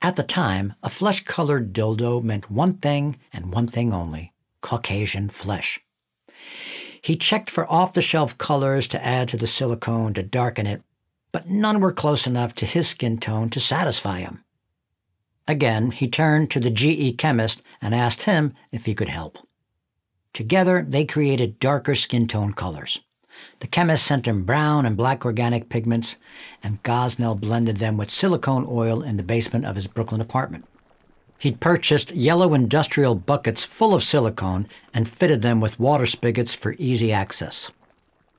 At 0.00 0.16
the 0.16 0.22
time, 0.22 0.72
a 0.82 0.88
flesh 0.88 1.24
colored 1.24 1.74
dildo 1.74 2.22
meant 2.22 2.50
one 2.50 2.78
thing 2.78 3.18
and 3.34 3.52
one 3.52 3.66
thing 3.66 3.92
only 3.92 4.32
Caucasian 4.62 5.28
flesh. 5.28 5.78
He 7.02 7.16
checked 7.16 7.50
for 7.50 7.70
off 7.70 7.92
the 7.92 8.00
shelf 8.00 8.38
colors 8.38 8.88
to 8.88 9.04
add 9.04 9.28
to 9.28 9.36
the 9.36 9.46
silicone 9.46 10.14
to 10.14 10.22
darken 10.22 10.66
it, 10.66 10.82
but 11.32 11.50
none 11.50 11.80
were 11.80 11.92
close 11.92 12.26
enough 12.26 12.54
to 12.54 12.64
his 12.64 12.88
skin 12.88 13.18
tone 13.18 13.50
to 13.50 13.60
satisfy 13.60 14.20
him. 14.20 14.42
Again, 15.48 15.92
he 15.92 16.08
turned 16.08 16.50
to 16.50 16.60
the 16.60 16.70
GE 16.70 17.16
chemist 17.18 17.62
and 17.80 17.94
asked 17.94 18.24
him 18.24 18.52
if 18.72 18.86
he 18.86 18.94
could 18.94 19.08
help. 19.08 19.38
Together, 20.32 20.84
they 20.86 21.04
created 21.04 21.60
darker 21.60 21.94
skin 21.94 22.26
tone 22.26 22.52
colors. 22.52 23.00
The 23.60 23.66
chemist 23.66 24.04
sent 24.04 24.26
him 24.26 24.44
brown 24.44 24.86
and 24.86 24.96
black 24.96 25.24
organic 25.24 25.68
pigments, 25.68 26.16
and 26.62 26.82
Gosnell 26.82 27.38
blended 27.38 27.76
them 27.76 27.96
with 27.96 28.10
silicone 28.10 28.66
oil 28.68 29.02
in 29.02 29.16
the 29.16 29.22
basement 29.22 29.64
of 29.64 29.76
his 29.76 29.86
Brooklyn 29.86 30.20
apartment. 30.20 30.64
He'd 31.38 31.60
purchased 31.60 32.12
yellow 32.12 32.54
industrial 32.54 33.14
buckets 33.14 33.64
full 33.64 33.94
of 33.94 34.02
silicone 34.02 34.66
and 34.94 35.08
fitted 35.08 35.42
them 35.42 35.60
with 35.60 35.78
water 35.78 36.06
spigots 36.06 36.54
for 36.54 36.74
easy 36.78 37.12
access. 37.12 37.70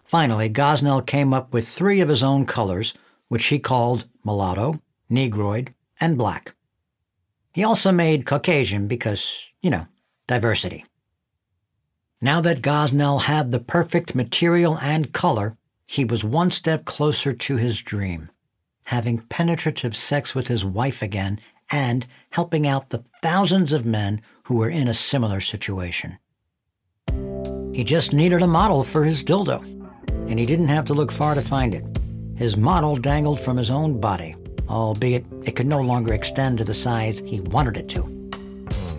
Finally, 0.03 0.49
Gosnell 0.49 1.05
came 1.05 1.33
up 1.33 1.53
with 1.53 1.67
three 1.67 2.01
of 2.01 2.09
his 2.09 2.23
own 2.23 2.45
colors, 2.45 2.93
which 3.27 3.45
he 3.45 3.59
called 3.59 4.05
mulatto, 4.23 4.81
negroid, 5.09 5.73
and 6.01 6.17
black. 6.17 6.53
He 7.57 7.63
also 7.63 7.91
made 7.91 8.27
Caucasian 8.27 8.87
because, 8.87 9.51
you 9.63 9.71
know, 9.71 9.87
diversity. 10.27 10.85
Now 12.21 12.39
that 12.41 12.61
Gosnell 12.61 13.23
had 13.23 13.49
the 13.49 13.59
perfect 13.59 14.13
material 14.13 14.77
and 14.77 15.11
color, 15.11 15.57
he 15.87 16.05
was 16.05 16.23
one 16.23 16.51
step 16.51 16.85
closer 16.85 17.33
to 17.33 17.57
his 17.57 17.81
dream, 17.81 18.29
having 18.83 19.23
penetrative 19.29 19.95
sex 19.95 20.35
with 20.35 20.49
his 20.49 20.63
wife 20.63 21.01
again 21.01 21.39
and 21.71 22.05
helping 22.29 22.67
out 22.67 22.91
the 22.91 23.03
thousands 23.23 23.73
of 23.73 23.87
men 23.87 24.21
who 24.43 24.57
were 24.57 24.69
in 24.69 24.87
a 24.87 24.93
similar 24.93 25.41
situation. 25.41 26.19
He 27.73 27.83
just 27.83 28.13
needed 28.13 28.43
a 28.43 28.47
model 28.47 28.83
for 28.83 29.03
his 29.03 29.23
dildo, 29.23 29.63
and 30.29 30.37
he 30.37 30.45
didn't 30.45 30.67
have 30.67 30.85
to 30.85 30.93
look 30.93 31.11
far 31.11 31.33
to 31.33 31.41
find 31.41 31.73
it. 31.73 31.83
His 32.35 32.55
model 32.55 32.97
dangled 32.97 33.39
from 33.39 33.57
his 33.57 33.71
own 33.71 33.99
body 33.99 34.35
albeit 34.69 35.25
it 35.43 35.55
could 35.55 35.67
no 35.67 35.81
longer 35.81 36.13
extend 36.13 36.57
to 36.57 36.63
the 36.63 36.73
size 36.73 37.19
he 37.19 37.41
wanted 37.41 37.77
it 37.77 37.89
to. 37.89 38.17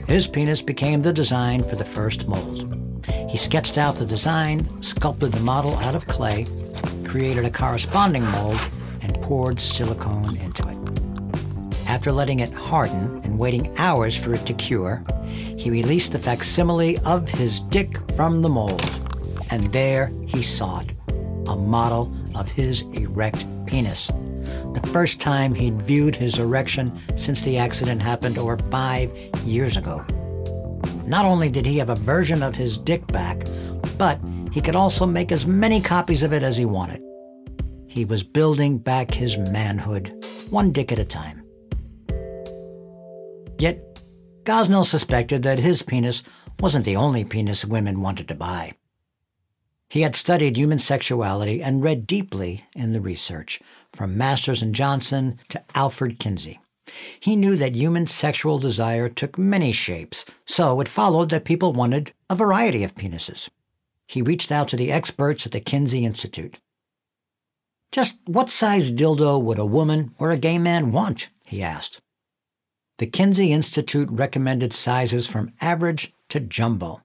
His 0.06 0.26
penis 0.26 0.62
became 0.62 1.02
the 1.02 1.12
design 1.12 1.62
for 1.62 1.76
the 1.76 1.84
first 1.84 2.26
mold. 2.26 2.74
He 3.28 3.36
sketched 3.36 3.76
out 3.76 3.96
the 3.96 4.06
design, 4.06 4.66
sculpted 4.82 5.32
the 5.32 5.40
model 5.40 5.74
out 5.76 5.94
of 5.94 6.06
clay, 6.06 6.46
created 7.04 7.44
a 7.44 7.50
corresponding 7.50 8.24
mold, 8.24 8.60
and 9.02 9.14
poured 9.20 9.60
silicone 9.60 10.36
into 10.36 10.66
it. 10.68 10.78
After 11.88 12.12
letting 12.12 12.40
it 12.40 12.52
harden 12.52 13.20
and 13.24 13.38
waiting 13.38 13.74
hours 13.78 14.16
for 14.16 14.34
it 14.34 14.46
to 14.46 14.54
cure, 14.54 15.04
he 15.24 15.70
released 15.70 16.12
the 16.12 16.18
facsimile 16.18 16.98
of 16.98 17.28
his 17.28 17.60
dick 17.60 17.98
from 18.12 18.42
the 18.42 18.48
mold. 18.48 18.82
And 19.50 19.64
there 19.72 20.12
he 20.26 20.42
saw 20.42 20.80
it 20.80 20.92
a 21.48 21.56
model 21.56 22.14
of 22.34 22.50
his 22.50 22.82
erect 22.92 23.46
penis. 23.66 24.10
The 24.74 24.86
first 24.92 25.20
time 25.20 25.54
he'd 25.54 25.80
viewed 25.82 26.14
his 26.14 26.38
erection 26.38 26.98
since 27.16 27.42
the 27.42 27.58
accident 27.58 28.02
happened 28.02 28.38
over 28.38 28.56
five 28.70 29.10
years 29.44 29.76
ago. 29.76 30.04
Not 31.04 31.24
only 31.24 31.48
did 31.48 31.64
he 31.64 31.78
have 31.78 31.90
a 31.90 31.94
version 31.94 32.42
of 32.42 32.54
his 32.54 32.76
dick 32.76 33.06
back, 33.08 33.46
but 33.96 34.20
he 34.52 34.60
could 34.60 34.76
also 34.76 35.06
make 35.06 35.32
as 35.32 35.46
many 35.46 35.80
copies 35.80 36.22
of 36.22 36.32
it 36.32 36.42
as 36.42 36.56
he 36.56 36.64
wanted. 36.64 37.02
He 37.86 38.04
was 38.04 38.22
building 38.22 38.78
back 38.78 39.12
his 39.12 39.38
manhood, 39.38 40.24
one 40.50 40.72
dick 40.72 40.92
at 40.92 40.98
a 40.98 41.04
time. 41.04 41.42
Yet, 43.58 43.82
Gosnell 44.44 44.84
suspected 44.84 45.42
that 45.42 45.58
his 45.58 45.82
penis 45.82 46.22
wasn't 46.60 46.84
the 46.84 46.96
only 46.96 47.24
penis 47.24 47.64
women 47.64 48.00
wanted 48.00 48.28
to 48.28 48.34
buy. 48.34 48.74
He 49.90 50.02
had 50.02 50.14
studied 50.14 50.56
human 50.56 50.78
sexuality 50.78 51.62
and 51.62 51.82
read 51.82 52.06
deeply 52.06 52.66
in 52.74 52.92
the 52.92 53.00
research, 53.00 53.60
from 53.92 54.16
Masters 54.18 54.62
and 54.62 54.74
Johnson 54.74 55.38
to 55.48 55.62
Alfred 55.74 56.18
Kinsey. 56.18 56.60
He 57.20 57.36
knew 57.36 57.56
that 57.56 57.74
human 57.74 58.06
sexual 58.06 58.58
desire 58.58 59.08
took 59.08 59.38
many 59.38 59.72
shapes, 59.72 60.24
so 60.44 60.80
it 60.80 60.88
followed 60.88 61.30
that 61.30 61.44
people 61.44 61.72
wanted 61.72 62.12
a 62.30 62.36
variety 62.36 62.82
of 62.84 62.94
penises. 62.94 63.48
He 64.06 64.22
reached 64.22 64.50
out 64.50 64.68
to 64.68 64.76
the 64.76 64.90
experts 64.90 65.44
at 65.44 65.52
the 65.52 65.60
Kinsey 65.60 66.04
Institute. 66.04 66.58
Just 67.92 68.20
what 68.26 68.50
size 68.50 68.92
dildo 68.92 69.42
would 69.42 69.58
a 69.58 69.66
woman 69.66 70.14
or 70.18 70.30
a 70.30 70.36
gay 70.36 70.58
man 70.58 70.92
want? 70.92 71.28
he 71.44 71.62
asked. 71.62 72.00
The 72.98 73.06
Kinsey 73.06 73.52
Institute 73.52 74.08
recommended 74.10 74.72
sizes 74.72 75.26
from 75.26 75.52
average 75.60 76.12
to 76.30 76.40
jumbo. 76.40 77.02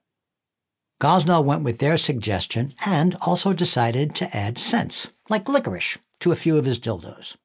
Gosnell 0.99 1.43
went 1.43 1.63
with 1.63 1.79
their 1.79 1.97
suggestion 1.97 2.73
and 2.85 3.15
also 3.21 3.53
decided 3.53 4.15
to 4.15 4.35
add 4.35 4.57
scents, 4.57 5.11
like 5.29 5.49
licorice, 5.49 5.97
to 6.23 6.31
a 6.31 6.37
few 6.37 6.57
of 6.57 6.63
his 6.63 6.79
dildos. 6.79 7.35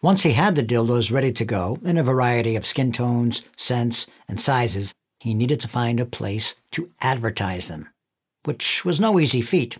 Once 0.00 0.22
he 0.22 0.32
had 0.32 0.54
the 0.54 0.62
dildos 0.62 1.10
ready 1.10 1.32
to 1.32 1.44
go 1.44 1.76
in 1.84 1.98
a 1.98 2.04
variety 2.04 2.54
of 2.54 2.64
skin 2.64 2.92
tones, 2.92 3.42
scents, 3.56 4.06
and 4.28 4.40
sizes, 4.40 4.94
he 5.18 5.34
needed 5.34 5.58
to 5.58 5.66
find 5.66 5.98
a 5.98 6.06
place 6.06 6.54
to 6.70 6.88
advertise 7.00 7.66
them, 7.66 7.88
which 8.44 8.84
was 8.84 9.00
no 9.00 9.18
easy 9.18 9.42
feat. 9.42 9.76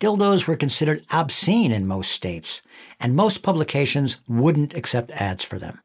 Dildos 0.00 0.46
were 0.46 0.56
considered 0.56 1.04
obscene 1.12 1.70
in 1.70 1.86
most 1.86 2.10
states, 2.12 2.62
and 2.98 3.14
most 3.14 3.42
publications 3.42 4.16
wouldn't 4.26 4.74
accept 4.74 5.10
ads 5.10 5.44
for 5.44 5.58
them. 5.58 5.82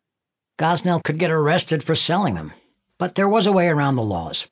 Gosnell 0.58 1.04
could 1.04 1.20
get 1.20 1.30
arrested 1.30 1.84
for 1.84 1.96
selling 1.96 2.36
them, 2.36 2.54
but 2.98 3.16
there 3.16 3.28
was 3.28 3.46
a 3.46 3.52
way 3.52 3.68
around 3.68 3.98
the 3.98 4.02
laws. 4.02 4.48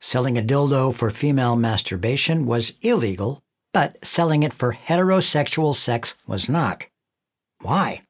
Selling 0.00 0.38
a 0.38 0.42
dildo 0.42 0.94
for 0.94 1.10
female 1.10 1.56
masturbation 1.56 2.46
was 2.46 2.76
illegal, 2.82 3.41
but 3.72 4.04
selling 4.04 4.42
it 4.42 4.52
for 4.52 4.74
heterosexual 4.74 5.74
sex 5.74 6.14
was 6.26 6.48
not. 6.48 6.86
Why? 7.60 8.02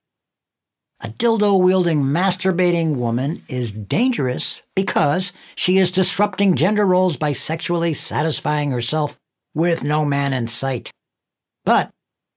A 1.00 1.08
dildo 1.08 1.60
wielding 1.60 2.02
masturbating 2.02 2.94
woman 2.94 3.42
is 3.48 3.72
dangerous 3.72 4.62
because 4.76 5.32
she 5.56 5.78
is 5.78 5.90
disrupting 5.90 6.54
gender 6.54 6.86
roles 6.86 7.16
by 7.16 7.32
sexually 7.32 7.92
satisfying 7.92 8.70
herself 8.70 9.18
with 9.52 9.82
no 9.82 10.04
man 10.04 10.32
in 10.32 10.46
sight. 10.46 10.92
But 11.64 11.90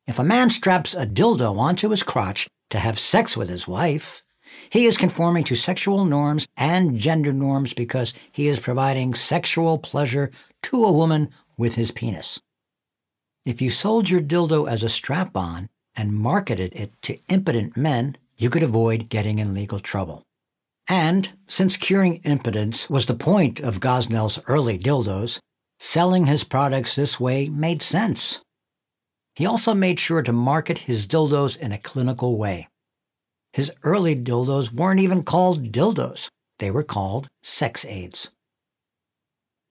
if 0.07 0.17
a 0.19 0.23
man 0.23 0.49
straps 0.49 0.95
a 0.95 1.05
dildo 1.05 1.57
onto 1.57 1.89
his 1.89 2.03
crotch 2.03 2.47
to 2.71 2.79
have 2.79 2.97
sex 2.97 3.37
with 3.37 3.49
his 3.49 3.67
wife, 3.67 4.23
he 4.69 4.85
is 4.85 4.97
conforming 4.97 5.43
to 5.45 5.55
sexual 5.55 6.05
norms 6.05 6.47
and 6.57 6.97
gender 6.97 7.33
norms 7.33 7.73
because 7.73 8.13
he 8.31 8.47
is 8.47 8.59
providing 8.59 9.13
sexual 9.13 9.77
pleasure 9.77 10.31
to 10.63 10.83
a 10.85 10.91
woman 10.91 11.29
with 11.57 11.75
his 11.75 11.91
penis. 11.91 12.39
If 13.45 13.61
you 13.61 13.69
sold 13.69 14.09
your 14.09 14.21
dildo 14.21 14.67
as 14.67 14.81
a 14.81 14.89
strap 14.89 15.37
on 15.37 15.69
and 15.95 16.11
marketed 16.11 16.73
it 16.73 16.99
to 17.03 17.19
impotent 17.29 17.77
men, 17.77 18.17
you 18.37 18.49
could 18.49 18.63
avoid 18.63 19.07
getting 19.07 19.37
in 19.37 19.53
legal 19.53 19.79
trouble. 19.79 20.23
And 20.89 21.29
since 21.45 21.77
curing 21.77 22.15
impotence 22.23 22.89
was 22.89 23.05
the 23.05 23.13
point 23.13 23.59
of 23.59 23.79
Gosnell's 23.79 24.39
early 24.47 24.79
dildos, 24.79 25.37
selling 25.79 26.25
his 26.25 26.43
products 26.43 26.95
this 26.95 27.19
way 27.19 27.47
made 27.47 27.83
sense. 27.83 28.41
He 29.35 29.45
also 29.45 29.75
made 29.75 29.99
sure 29.99 30.23
to 30.23 30.33
market 30.33 30.79
his 30.79 31.05
dildos 31.05 31.55
in 31.55 31.71
a 31.71 31.77
clinical 31.77 32.37
way. 32.37 32.67
His 33.53 33.71
early 33.83 34.15
dildos 34.15 34.71
weren't 34.71 35.01
even 35.01 35.23
called 35.23 35.71
dildos, 35.71 36.29
they 36.57 36.71
were 36.71 36.83
called 36.83 37.27
sex 37.43 37.85
aids. 37.85 38.31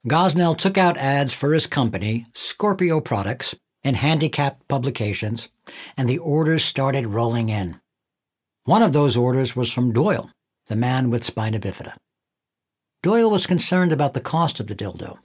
Gosnell 0.07 0.57
took 0.57 0.77
out 0.77 0.99
ads 0.99 1.33
for 1.33 1.55
his 1.55 1.67
company, 1.67 2.27
Scorpio 2.35 3.01
Products, 3.01 3.55
in 3.85 3.95
handicapped 3.95 4.67
publications, 4.67 5.51
and 5.97 6.09
the 6.09 6.19
orders 6.19 6.65
started 6.65 7.07
rolling 7.07 7.51
in. 7.51 7.81
One 8.65 8.83
of 8.83 8.95
those 8.95 9.17
orders 9.17 9.55
was 9.55 9.71
from 9.71 9.93
Doyle, 9.93 10.31
the 10.67 10.77
man 10.77 11.11
with 11.11 11.23
spina 11.23 11.61
bifida. 11.61 11.95
Doyle 13.03 13.31
was 13.31 13.47
concerned 13.47 13.93
about 13.93 14.15
the 14.15 14.21
cost 14.21 14.59
of 14.59 14.67
the 14.67 14.75
dildo. 14.75 15.19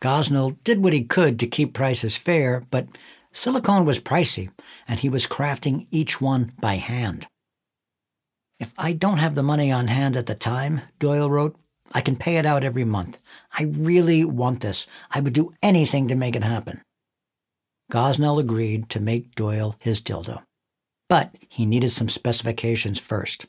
Gosnell 0.00 0.56
did 0.62 0.82
what 0.82 0.92
he 0.92 1.02
could 1.02 1.40
to 1.40 1.48
keep 1.48 1.74
prices 1.74 2.16
fair, 2.16 2.64
but 2.70 2.86
silicone 3.32 3.84
was 3.84 3.98
pricey, 3.98 4.50
and 4.86 5.00
he 5.00 5.08
was 5.08 5.26
crafting 5.26 5.88
each 5.90 6.20
one 6.20 6.52
by 6.60 6.74
hand. 6.74 7.26
If 8.60 8.72
I 8.78 8.92
don't 8.92 9.18
have 9.18 9.34
the 9.34 9.42
money 9.42 9.72
on 9.72 9.88
hand 9.88 10.16
at 10.16 10.26
the 10.26 10.36
time, 10.36 10.82
Doyle 11.00 11.28
wrote, 11.28 11.56
I 11.92 12.00
can 12.00 12.16
pay 12.16 12.36
it 12.36 12.46
out 12.46 12.62
every 12.62 12.84
month. 12.84 13.18
I 13.58 13.64
really 13.64 14.24
want 14.24 14.60
this. 14.60 14.86
I 15.10 15.20
would 15.20 15.32
do 15.32 15.54
anything 15.62 16.06
to 16.08 16.14
make 16.14 16.36
it 16.36 16.44
happen. 16.44 16.82
Gosnell 17.90 18.38
agreed 18.38 18.90
to 18.90 19.00
make 19.00 19.34
Doyle 19.34 19.76
his 19.78 20.02
dildo. 20.02 20.42
But 21.08 21.34
he 21.48 21.64
needed 21.64 21.90
some 21.90 22.08
specifications 22.08 22.98
first. 22.98 23.46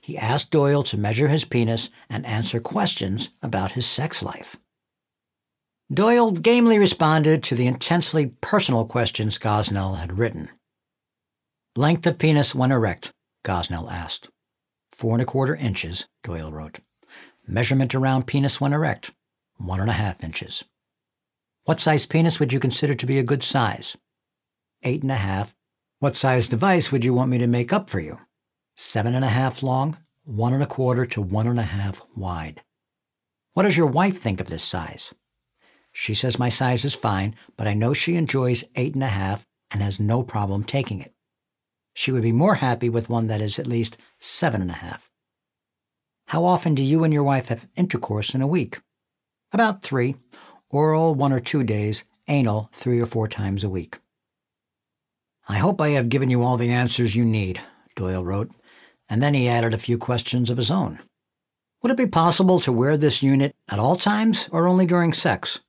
He 0.00 0.16
asked 0.16 0.50
Doyle 0.50 0.82
to 0.84 0.98
measure 0.98 1.28
his 1.28 1.44
penis 1.44 1.90
and 2.08 2.24
answer 2.26 2.60
questions 2.60 3.30
about 3.42 3.72
his 3.72 3.86
sex 3.86 4.22
life. 4.22 4.56
Doyle 5.92 6.30
gamely 6.30 6.78
responded 6.78 7.42
to 7.42 7.54
the 7.54 7.66
intensely 7.66 8.32
personal 8.40 8.86
questions 8.86 9.38
Gosnell 9.38 9.98
had 9.98 10.16
written. 10.18 10.48
Length 11.76 12.06
of 12.06 12.18
penis 12.18 12.54
when 12.54 12.70
erect, 12.70 13.10
Gosnell 13.44 13.90
asked. 13.90 14.30
Four 14.92 15.14
and 15.14 15.22
a 15.22 15.26
quarter 15.26 15.56
inches, 15.56 16.06
Doyle 16.22 16.52
wrote. 16.52 16.80
Measurement 17.46 17.94
around 17.94 18.26
penis 18.26 18.60
when 18.60 18.72
erect, 18.72 19.12
one 19.56 19.80
and 19.80 19.90
a 19.90 19.94
half 19.94 20.22
inches. 20.22 20.64
What 21.64 21.78
size 21.78 22.06
penis 22.06 22.40
would 22.40 22.52
you 22.52 22.58
consider 22.58 22.94
to 22.96 23.06
be 23.06 23.20
a 23.20 23.24
good 23.24 23.42
size? 23.42 23.96
Eight 24.82 25.02
and 25.02 25.12
a 25.12 25.16
half. 25.16 25.54
What 26.00 26.16
size 26.16 26.48
device 26.48 26.90
would 26.90 27.04
you 27.04 27.14
want 27.14 27.30
me 27.30 27.38
to 27.38 27.46
make 27.46 27.72
up 27.72 27.88
for 27.88 28.00
you? 28.00 28.18
Seven 28.76 29.14
and 29.14 29.24
a 29.24 29.28
half 29.28 29.62
long, 29.62 29.96
one 30.24 30.52
and 30.52 30.62
a 30.62 30.66
quarter 30.66 31.06
to 31.06 31.22
one 31.22 31.46
and 31.46 31.60
a 31.60 31.62
half 31.62 32.02
wide. 32.16 32.62
What 33.52 33.62
does 33.62 33.76
your 33.76 33.86
wife 33.86 34.18
think 34.18 34.40
of 34.40 34.48
this 34.48 34.64
size? 34.64 35.14
She 35.92 36.14
says 36.14 36.36
my 36.36 36.48
size 36.48 36.84
is 36.84 36.96
fine, 36.96 37.36
but 37.56 37.68
I 37.68 37.74
know 37.74 37.92
she 37.92 38.16
enjoys 38.16 38.64
eight 38.74 38.94
and 38.94 39.04
a 39.04 39.08
half 39.08 39.46
and 39.70 39.82
has 39.82 40.00
no 40.00 40.24
problem 40.24 40.64
taking 40.64 41.00
it. 41.00 41.14
She 41.94 42.10
would 42.10 42.22
be 42.22 42.32
more 42.32 42.56
happy 42.56 42.88
with 42.88 43.08
one 43.08 43.28
that 43.28 43.40
is 43.40 43.60
at 43.60 43.68
least 43.68 43.98
seven 44.18 44.62
and 44.62 44.70
a 44.70 44.74
half. 44.74 45.12
How 46.26 46.44
often 46.44 46.74
do 46.74 46.82
you 46.82 47.04
and 47.04 47.14
your 47.14 47.22
wife 47.22 47.48
have 47.48 47.68
intercourse 47.76 48.34
in 48.34 48.42
a 48.42 48.48
week? 48.48 48.80
About 49.52 49.82
three. 49.82 50.16
Oral 50.72 51.14
one 51.14 51.34
or 51.34 51.38
two 51.38 51.64
days, 51.64 52.04
anal 52.28 52.70
three 52.72 52.98
or 52.98 53.04
four 53.04 53.28
times 53.28 53.62
a 53.62 53.68
week. 53.68 53.98
I 55.46 55.58
hope 55.58 55.82
I 55.82 55.90
have 55.90 56.08
given 56.08 56.30
you 56.30 56.42
all 56.42 56.56
the 56.56 56.72
answers 56.72 57.14
you 57.14 57.26
need, 57.26 57.60
Doyle 57.94 58.24
wrote, 58.24 58.50
and 59.06 59.22
then 59.22 59.34
he 59.34 59.50
added 59.50 59.74
a 59.74 59.78
few 59.78 59.98
questions 59.98 60.48
of 60.48 60.56
his 60.56 60.70
own. 60.70 60.98
Would 61.82 61.92
it 61.92 61.98
be 61.98 62.06
possible 62.06 62.58
to 62.60 62.72
wear 62.72 62.96
this 62.96 63.22
unit 63.22 63.54
at 63.68 63.78
all 63.78 63.96
times 63.96 64.48
or 64.50 64.66
only 64.66 64.86
during 64.86 65.12
sex? 65.12 65.60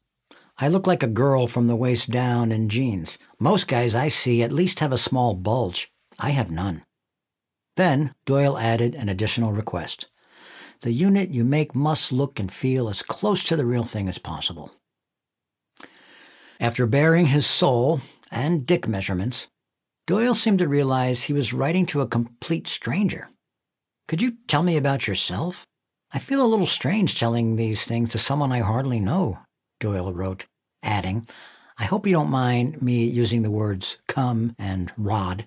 I 0.58 0.70
look 0.70 0.88
like 0.88 1.04
a 1.04 1.08
girl 1.08 1.48
from 1.48 1.68
the 1.68 1.76
waist 1.76 2.10
down 2.10 2.54
in 2.54 2.70
jeans. 2.70 3.18
Most 3.42 3.68
guys 3.68 3.96
I 3.96 4.08
see 4.08 4.42
at 4.42 4.54
least 4.54 4.80
have 4.80 4.94
a 4.94 4.98
small 4.98 5.34
bulge. 5.34 5.92
I 6.18 6.30
have 6.30 6.50
none. 6.50 6.86
Then 7.76 8.14
Doyle 8.26 8.58
added 8.58 8.96
an 8.96 9.10
additional 9.10 9.52
request. 9.52 10.08
The 10.80 10.94
unit 10.94 11.32
you 11.32 11.44
make 11.44 11.76
must 11.76 12.14
look 12.14 12.40
and 12.40 12.50
feel 12.50 12.88
as 12.88 13.04
close 13.04 13.44
to 13.46 13.58
the 13.58 13.66
real 13.66 13.84
thing 13.84 14.08
as 14.08 14.18
possible. 14.18 14.72
After 16.64 16.86
bearing 16.86 17.26
his 17.26 17.46
soul 17.46 18.00
and 18.32 18.66
dick 18.66 18.88
measurements, 18.88 19.48
Doyle 20.08 20.34
seemed 20.34 20.60
to 20.60 20.68
realize 20.70 21.24
he 21.24 21.34
was 21.34 21.52
writing 21.52 21.86
to 21.88 22.00
a 22.00 22.08
complete 22.08 22.68
stranger. 22.68 23.30
Could 24.08 24.22
you 24.22 24.38
tell 24.48 24.64
me 24.64 24.78
about 24.78 25.06
yourself? 25.06 25.66
I 26.14 26.20
feel 26.20 26.42
a 26.42 26.48
little 26.48 26.66
strange 26.66 27.20
telling 27.20 27.58
these 27.58 27.84
things 27.84 28.12
to 28.12 28.18
someone 28.18 28.54
I 28.54 28.60
hardly 28.60 29.02
know, 29.02 29.40
Doyle 29.82 30.14
wrote, 30.14 30.46
adding, 30.82 31.28
I 31.78 31.84
hope 31.84 32.08
you 32.08 32.14
don't 32.14 32.30
mind 32.30 32.82
me 32.82 33.04
using 33.04 33.42
the 33.42 33.52
words 33.52 33.98
come 34.08 34.56
and 34.58 34.90
rod. 34.96 35.46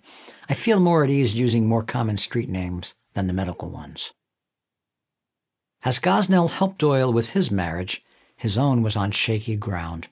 I 0.50 0.52
feel 0.52 0.80
more 0.80 1.02
at 1.02 1.08
ease 1.08 1.34
using 1.34 1.66
more 1.66 1.82
common 1.82 2.18
street 2.18 2.50
names 2.50 2.92
than 3.14 3.26
the 3.26 3.32
medical 3.32 3.70
ones. 3.70 4.12
As 5.82 5.98
Gosnell 5.98 6.50
helped 6.50 6.76
Doyle 6.76 7.10
with 7.10 7.30
his 7.30 7.50
marriage, 7.50 8.04
his 8.36 8.58
own 8.58 8.82
was 8.82 8.96
on 8.96 9.12
shaky 9.12 9.56
ground. 9.56 10.08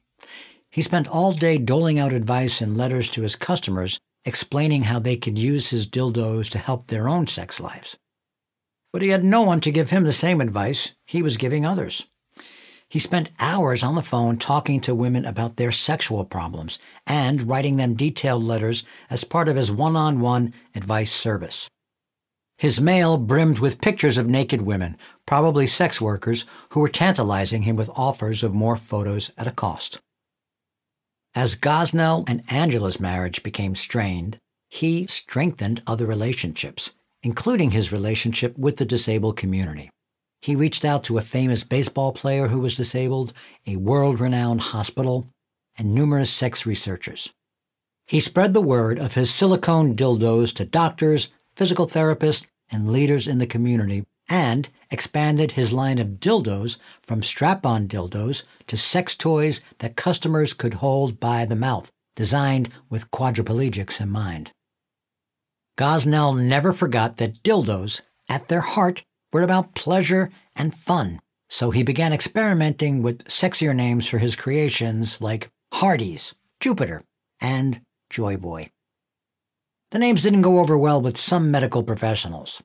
He 0.75 0.83
spent 0.83 1.07
all 1.07 1.31
day 1.31 1.57
doling 1.57 2.01
out 2.01 2.13
advice 2.13 2.61
in 2.61 2.77
letters 2.77 3.09
to 3.11 3.23
his 3.23 3.37
customers, 3.37 4.01
explaining 4.25 4.83
how 4.83 4.99
they 4.99 5.15
could 5.15 5.39
use 5.39 5.71
his 5.71 5.87
dildos 5.87 6.51
to 6.51 6.59
help 6.59 6.89
their 6.89 7.09
own 7.09 7.29
sex 7.29 7.61
lives. 7.61 7.97
But 8.93 9.01
he 9.01 9.11
had 9.11 9.23
no 9.23 9.43
one 9.43 9.61
to 9.61 9.71
give 9.71 9.91
him 9.91 10.03
the 10.03 10.13
same 10.13 10.41
advice 10.41 10.95
he 11.07 11.23
was 11.23 11.37
giving 11.37 11.65
others. 11.65 12.07
He 12.89 12.99
spent 12.99 13.31
hours 13.39 13.85
on 13.85 13.95
the 13.95 14.03
phone 14.03 14.37
talking 14.37 14.81
to 14.81 14.97
women 14.97 15.25
about 15.25 15.59
their 15.59 15.71
sexual 15.71 16.25
problems 16.25 16.81
and 17.07 17.45
writing 17.45 17.77
them 17.77 17.95
detailed 17.95 18.43
letters 18.43 18.83
as 19.09 19.23
part 19.23 19.49
of 19.49 19.55
his 19.55 19.71
one 19.71 19.95
on 19.95 20.19
one 20.19 20.53
advice 20.75 21.13
service. 21.13 21.69
His 22.59 22.81
mail 22.81 23.17
brimmed 23.17 23.61
with 23.61 23.81
pictures 23.81 24.19
of 24.19 24.27
naked 24.27 24.63
women, 24.63 24.97
probably 25.25 25.69
sex 25.69 26.01
workers, 26.01 26.45
who 26.71 26.81
were 26.81 26.89
tantalizing 26.89 27.63
him 27.63 27.77
with 27.77 27.91
offers 27.95 28.43
of 28.43 28.53
more 28.53 28.77
photos 28.77 29.31
at 29.39 29.47
a 29.47 29.53
cost. 29.53 30.01
As 31.37 31.57
Gosnell 31.57 32.25
and 32.29 32.42
Angela's 32.49 33.01
marriage 33.01 33.42
became 33.42 33.75
strained, 33.75 34.38
he 34.68 35.07
strengthened 35.09 35.83
other 35.85 36.07
relationships, 36.07 36.92
including 37.25 37.73
his 37.73 37.90
relationship 37.90 38.57
with 38.57 38.77
the 38.77 38.85
disabled 38.85 39.37
community. 39.37 39.90
He 40.40 40.55
reached 40.55 40.85
out 40.85 41.03
to 41.05 41.18
a 41.18 41.23
famous 41.23 41.64
baseball 41.64 42.12
player 42.12 42.49
who 42.49 42.61
was 42.61 42.77
disabled, 42.77 43.33
a 43.66 43.77
world 43.77 44.20
renowned 44.20 44.61
hospital, 44.61 45.27
and 45.77 45.92
numerous 45.92 46.31
sex 46.31 46.66
researchers. 46.66 47.33
He 48.07 48.20
spread 48.20 48.53
the 48.53 48.61
word 48.61 49.01
of 49.01 49.14
his 49.14 49.35
silicone 49.35 49.97
dildos 49.97 50.55
to 50.55 50.64
doctors, 50.64 51.31
physical 51.57 51.88
therapists, 51.88 52.47
and 52.70 52.92
leaders 52.92 53.27
in 53.27 53.38
the 53.38 53.47
community, 53.47 54.05
and 54.29 54.69
expanded 54.91 55.53
his 55.53 55.73
line 55.73 55.99
of 55.99 56.21
dildos 56.21 56.79
from 57.03 57.23
strap 57.23 57.67
on 57.67 57.87
dildos 57.87 58.45
to 58.67 58.77
sex 58.77 59.17
toys 59.17 59.61
that 59.79 59.97
customers 59.97 60.53
could 60.53 60.75
hold 60.75 61.21
by 61.21 61.45
the 61.45 61.57
mouth, 61.57 61.91
designed 62.17 62.71
with 62.89 63.11
quadriplegics 63.11 64.01
in 64.01 64.11
mind. 64.11 64.53
Gosnell 65.77 66.41
never 66.41 66.73
forgot 66.73 67.17
that 67.17 67.43
dildos, 67.43 68.03
at 68.29 68.49
their 68.49 68.61
heart, 68.61 69.03
were 69.33 69.43
about 69.43 69.75
pleasure 69.75 70.31
and 70.55 70.75
fun, 70.75 71.21
so 71.49 71.71
he 71.71 71.83
began 71.83 72.13
experimenting 72.13 73.03
with 73.03 73.25
sexier 73.25 73.75
names 73.75 74.07
for 74.07 74.19
his 74.19 74.37
creations 74.37 75.21
like 75.21 75.51
Hardee's, 75.75 76.35
Jupiter, 76.61 77.03
and 77.41 77.81
Joy 78.09 78.37
Boy. 78.37 78.71
The 79.91 79.99
names 79.99 80.23
didn't 80.23 80.43
go 80.43 80.61
over 80.61 80.79
well 80.79 81.01
with 81.01 81.17
some 81.17 81.51
medical 81.51 81.83
professionals. 81.83 82.63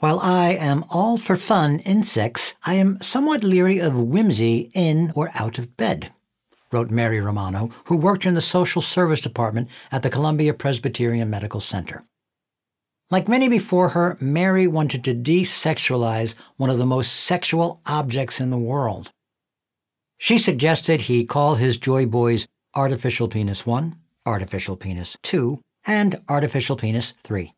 While 0.00 0.18
I 0.20 0.52
am 0.54 0.82
all 0.88 1.18
for 1.18 1.36
fun 1.36 1.80
in 1.80 2.04
sex, 2.04 2.54
I 2.64 2.72
am 2.76 2.96
somewhat 3.02 3.44
leery 3.44 3.78
of 3.78 3.94
whimsy 3.94 4.70
in 4.72 5.12
or 5.14 5.28
out 5.34 5.58
of 5.58 5.76
bed, 5.76 6.10
wrote 6.72 6.90
Mary 6.90 7.20
Romano, 7.20 7.68
who 7.84 7.96
worked 7.98 8.24
in 8.24 8.32
the 8.32 8.40
social 8.40 8.80
service 8.80 9.20
department 9.20 9.68
at 9.92 10.02
the 10.02 10.08
Columbia 10.08 10.54
Presbyterian 10.54 11.28
Medical 11.28 11.60
Center. 11.60 12.02
Like 13.10 13.28
many 13.28 13.50
before 13.50 13.90
her, 13.90 14.16
Mary 14.22 14.66
wanted 14.66 15.04
to 15.04 15.14
desexualize 15.14 16.34
one 16.56 16.70
of 16.70 16.78
the 16.78 16.86
most 16.86 17.12
sexual 17.12 17.82
objects 17.84 18.40
in 18.40 18.48
the 18.48 18.56
world. 18.56 19.12
She 20.16 20.38
suggested 20.38 21.02
he 21.02 21.26
call 21.26 21.56
his 21.56 21.76
Joy 21.76 22.06
Boys 22.06 22.48
Artificial 22.74 23.28
Penis 23.28 23.66
1, 23.66 23.96
Artificial 24.24 24.76
Penis 24.76 25.18
2, 25.24 25.60
and 25.86 26.22
Artificial 26.26 26.76
Penis 26.76 27.10
3. 27.18 27.52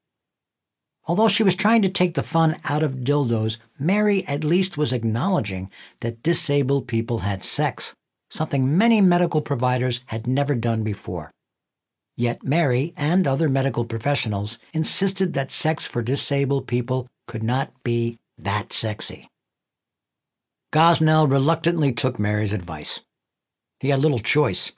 Although 1.04 1.28
she 1.28 1.42
was 1.42 1.56
trying 1.56 1.82
to 1.82 1.88
take 1.88 2.14
the 2.14 2.22
fun 2.22 2.58
out 2.64 2.82
of 2.82 2.98
dildos, 2.98 3.58
Mary 3.78 4.24
at 4.26 4.44
least 4.44 4.78
was 4.78 4.92
acknowledging 4.92 5.70
that 6.00 6.22
disabled 6.22 6.86
people 6.86 7.20
had 7.20 7.44
sex, 7.44 7.94
something 8.30 8.76
many 8.78 9.00
medical 9.00 9.40
providers 9.40 10.00
had 10.06 10.26
never 10.26 10.54
done 10.54 10.84
before. 10.84 11.32
Yet 12.16 12.44
Mary 12.44 12.92
and 12.96 13.26
other 13.26 13.48
medical 13.48 13.84
professionals 13.84 14.58
insisted 14.72 15.32
that 15.32 15.50
sex 15.50 15.86
for 15.86 16.02
disabled 16.02 16.66
people 16.66 17.08
could 17.26 17.42
not 17.42 17.72
be 17.82 18.18
that 18.38 18.72
sexy. 18.72 19.28
Gosnell 20.72 21.30
reluctantly 21.30 21.92
took 21.92 22.18
Mary's 22.18 22.52
advice. 22.52 23.00
He 23.80 23.88
had 23.88 24.00
little 24.00 24.20
choice. 24.20 24.72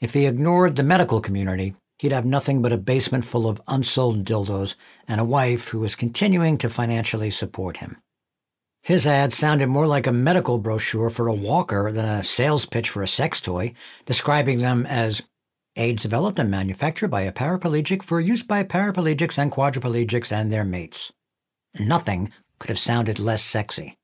If 0.00 0.14
he 0.14 0.26
ignored 0.26 0.76
the 0.76 0.82
medical 0.82 1.20
community, 1.20 1.74
he'd 2.02 2.10
have 2.10 2.24
nothing 2.24 2.60
but 2.60 2.72
a 2.72 2.76
basement 2.76 3.24
full 3.24 3.46
of 3.46 3.62
unsold 3.68 4.24
dildos 4.24 4.74
and 5.06 5.20
a 5.20 5.24
wife 5.24 5.68
who 5.68 5.78
was 5.78 5.94
continuing 5.94 6.58
to 6.58 6.68
financially 6.68 7.30
support 7.30 7.76
him. 7.76 7.96
His 8.82 9.06
ad 9.06 9.32
sounded 9.32 9.68
more 9.68 9.86
like 9.86 10.08
a 10.08 10.12
medical 10.12 10.58
brochure 10.58 11.10
for 11.10 11.28
a 11.28 11.32
walker 11.32 11.92
than 11.92 12.04
a 12.04 12.24
sales 12.24 12.66
pitch 12.66 12.88
for 12.88 13.04
a 13.04 13.08
sex 13.08 13.40
toy, 13.40 13.74
describing 14.04 14.58
them 14.58 14.84
as 14.84 15.22
AIDS 15.76 16.02
developed 16.02 16.40
and 16.40 16.50
manufactured 16.50 17.06
by 17.06 17.20
a 17.20 17.30
paraplegic 17.30 18.02
for 18.02 18.20
use 18.20 18.42
by 18.42 18.64
paraplegics 18.64 19.38
and 19.38 19.52
quadriplegics 19.52 20.32
and 20.32 20.50
their 20.50 20.64
mates. 20.64 21.12
Nothing 21.78 22.32
could 22.58 22.70
have 22.70 22.80
sounded 22.80 23.20
less 23.20 23.44
sexy. 23.44 23.94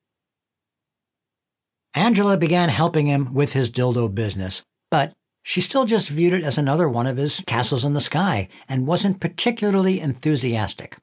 Angela 1.94 2.36
began 2.36 2.68
helping 2.68 3.06
him 3.06 3.34
with 3.34 3.54
his 3.54 3.72
dildo 3.72 4.14
business, 4.14 4.62
but 4.88 5.14
she 5.42 5.60
still 5.60 5.84
just 5.84 6.10
viewed 6.10 6.32
it 6.32 6.44
as 6.44 6.58
another 6.58 6.88
one 6.88 7.06
of 7.06 7.16
his 7.16 7.42
castles 7.46 7.84
in 7.84 7.92
the 7.92 8.00
sky 8.00 8.48
and 8.68 8.86
wasn't 8.86 9.20
particularly 9.20 10.00
enthusiastic. 10.00 10.96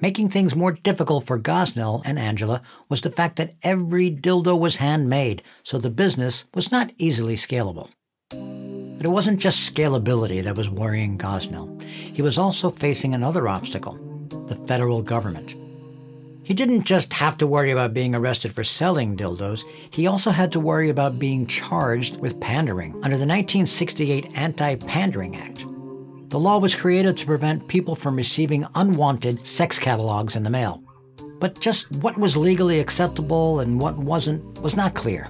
Making 0.00 0.30
things 0.30 0.54
more 0.54 0.72
difficult 0.72 1.26
for 1.26 1.40
Gosnell 1.40 2.02
and 2.04 2.18
Angela 2.18 2.62
was 2.88 3.00
the 3.00 3.10
fact 3.10 3.36
that 3.36 3.56
every 3.62 4.10
dildo 4.10 4.58
was 4.58 4.76
handmade, 4.76 5.42
so 5.64 5.76
the 5.76 5.90
business 5.90 6.44
was 6.54 6.70
not 6.70 6.92
easily 6.98 7.34
scalable. 7.34 7.88
But 8.30 9.06
it 9.06 9.10
wasn't 9.10 9.40
just 9.40 9.74
scalability 9.74 10.42
that 10.42 10.56
was 10.56 10.70
worrying 10.70 11.18
Gosnell. 11.18 11.82
He 11.82 12.22
was 12.22 12.38
also 12.38 12.70
facing 12.70 13.14
another 13.14 13.48
obstacle 13.48 13.98
the 14.46 14.56
federal 14.66 15.02
government. 15.02 15.54
He 16.48 16.54
didn't 16.54 16.84
just 16.84 17.12
have 17.12 17.36
to 17.36 17.46
worry 17.46 17.72
about 17.72 17.92
being 17.92 18.14
arrested 18.14 18.54
for 18.54 18.64
selling 18.64 19.18
dildos, 19.18 19.64
he 19.90 20.06
also 20.06 20.30
had 20.30 20.50
to 20.52 20.60
worry 20.60 20.88
about 20.88 21.18
being 21.18 21.46
charged 21.46 22.18
with 22.20 22.40
pandering 22.40 22.92
under 23.02 23.18
the 23.18 23.26
1968 23.26 24.30
Anti 24.34 24.76
Pandering 24.76 25.36
Act. 25.36 25.66
The 26.30 26.40
law 26.40 26.58
was 26.58 26.74
created 26.74 27.18
to 27.18 27.26
prevent 27.26 27.68
people 27.68 27.94
from 27.94 28.16
receiving 28.16 28.66
unwanted 28.76 29.46
sex 29.46 29.78
catalogs 29.78 30.36
in 30.36 30.42
the 30.42 30.48
mail. 30.48 30.82
But 31.38 31.60
just 31.60 31.92
what 31.96 32.16
was 32.16 32.34
legally 32.34 32.80
acceptable 32.80 33.60
and 33.60 33.78
what 33.78 33.98
wasn't 33.98 34.62
was 34.62 34.74
not 34.74 34.94
clear. 34.94 35.24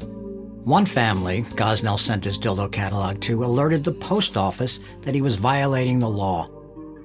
One 0.62 0.86
family 0.86 1.42
Gosnell 1.56 1.98
sent 1.98 2.26
his 2.26 2.38
dildo 2.38 2.70
catalog 2.70 3.20
to 3.22 3.44
alerted 3.44 3.82
the 3.82 3.90
post 3.90 4.36
office 4.36 4.78
that 5.00 5.16
he 5.16 5.22
was 5.22 5.34
violating 5.34 5.98
the 5.98 6.08
law, 6.08 6.48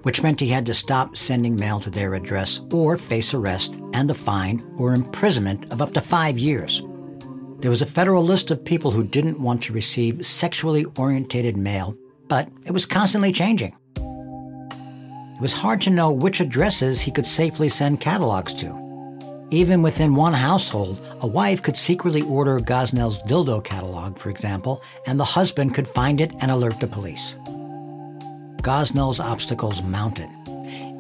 which 0.03 0.21
meant 0.21 0.39
he 0.39 0.47
had 0.47 0.65
to 0.67 0.73
stop 0.73 1.17
sending 1.17 1.55
mail 1.55 1.79
to 1.79 1.89
their 1.89 2.13
address 2.13 2.61
or 2.71 2.97
face 2.97 3.33
arrest 3.33 3.75
and 3.93 4.09
a 4.11 4.13
fine 4.13 4.63
or 4.77 4.93
imprisonment 4.93 5.71
of 5.73 5.81
up 5.81 5.93
to 5.93 6.01
five 6.01 6.37
years. 6.37 6.81
There 7.59 7.71
was 7.71 7.81
a 7.81 7.85
federal 7.85 8.23
list 8.23 8.51
of 8.51 8.63
people 8.63 8.91
who 8.91 9.03
didn't 9.03 9.39
want 9.39 9.63
to 9.63 9.73
receive 9.73 10.25
sexually 10.25 10.85
orientated 10.97 11.57
mail, 11.57 11.97
but 12.27 12.49
it 12.65 12.71
was 12.71 12.85
constantly 12.85 13.31
changing. 13.31 13.75
It 13.95 15.41
was 15.41 15.53
hard 15.53 15.81
to 15.81 15.89
know 15.89 16.11
which 16.11 16.41
addresses 16.41 17.01
he 17.01 17.11
could 17.11 17.25
safely 17.25 17.69
send 17.69 18.01
catalogs 18.01 18.53
to. 18.55 18.83
Even 19.49 19.81
within 19.81 20.15
one 20.15 20.33
household, 20.33 20.99
a 21.21 21.27
wife 21.27 21.61
could 21.61 21.77
secretly 21.77 22.23
order 22.23 22.59
Gosnell's 22.59 23.21
dildo 23.23 23.63
catalog, 23.63 24.17
for 24.17 24.29
example, 24.29 24.81
and 25.05 25.19
the 25.19 25.23
husband 25.23 25.73
could 25.75 25.87
find 25.87 26.19
it 26.19 26.33
and 26.41 26.49
alert 26.49 26.79
the 26.79 26.87
police. 26.87 27.35
Gosnell's 28.63 29.19
obstacles 29.19 29.81
mounted. 29.81 30.29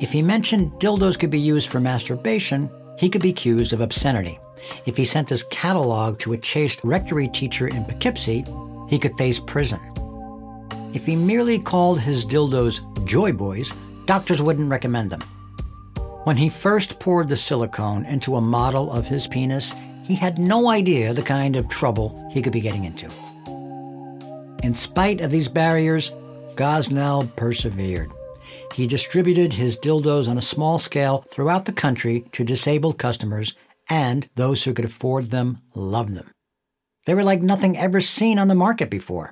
If 0.01 0.11
he 0.11 0.21
mentioned 0.21 0.73
dildos 0.73 1.17
could 1.17 1.29
be 1.29 1.39
used 1.39 1.69
for 1.69 1.79
masturbation, 1.79 2.69
he 2.99 3.09
could 3.09 3.21
be 3.21 3.29
accused 3.29 3.71
of 3.71 3.79
obscenity. 3.79 4.37
If 4.85 4.97
he 4.97 5.05
sent 5.05 5.29
his 5.29 5.43
catalog 5.43 6.19
to 6.19 6.33
a 6.33 6.37
chaste 6.37 6.81
rectory 6.83 7.29
teacher 7.29 7.69
in 7.69 7.85
Poughkeepsie, 7.85 8.43
he 8.89 8.99
could 8.99 9.17
face 9.17 9.39
prison. 9.39 9.79
If 10.93 11.05
he 11.05 11.15
merely 11.15 11.57
called 11.57 12.01
his 12.01 12.25
dildos 12.25 12.81
Joy 13.05 13.31
Boys, 13.31 13.73
doctors 14.05 14.41
wouldn't 14.41 14.69
recommend 14.69 15.09
them. 15.09 15.21
When 16.25 16.35
he 16.35 16.49
first 16.49 16.99
poured 16.99 17.29
the 17.29 17.37
silicone 17.37 18.05
into 18.05 18.35
a 18.35 18.41
model 18.41 18.91
of 18.91 19.07
his 19.07 19.25
penis, 19.25 19.73
he 20.03 20.15
had 20.15 20.37
no 20.37 20.69
idea 20.69 21.13
the 21.13 21.21
kind 21.21 21.55
of 21.55 21.69
trouble 21.69 22.29
he 22.29 22.41
could 22.41 22.53
be 22.53 22.61
getting 22.61 22.83
into. 22.83 23.09
In 24.63 24.75
spite 24.75 25.21
of 25.21 25.31
these 25.31 25.47
barriers, 25.47 26.13
Gosnell 26.55 27.35
persevered. 27.35 28.11
He 28.73 28.87
distributed 28.87 29.53
his 29.53 29.77
dildos 29.77 30.27
on 30.27 30.37
a 30.37 30.41
small 30.41 30.79
scale 30.79 31.23
throughout 31.29 31.65
the 31.65 31.73
country 31.73 32.25
to 32.31 32.43
disabled 32.43 32.97
customers, 32.97 33.55
and 33.89 34.29
those 34.35 34.63
who 34.63 34.73
could 34.73 34.85
afford 34.85 35.29
them 35.29 35.59
loved 35.75 36.13
them. 36.13 36.31
They 37.05 37.15
were 37.15 37.23
like 37.23 37.41
nothing 37.41 37.77
ever 37.77 38.01
seen 38.01 38.39
on 38.39 38.47
the 38.47 38.55
market 38.55 38.89
before. 38.89 39.31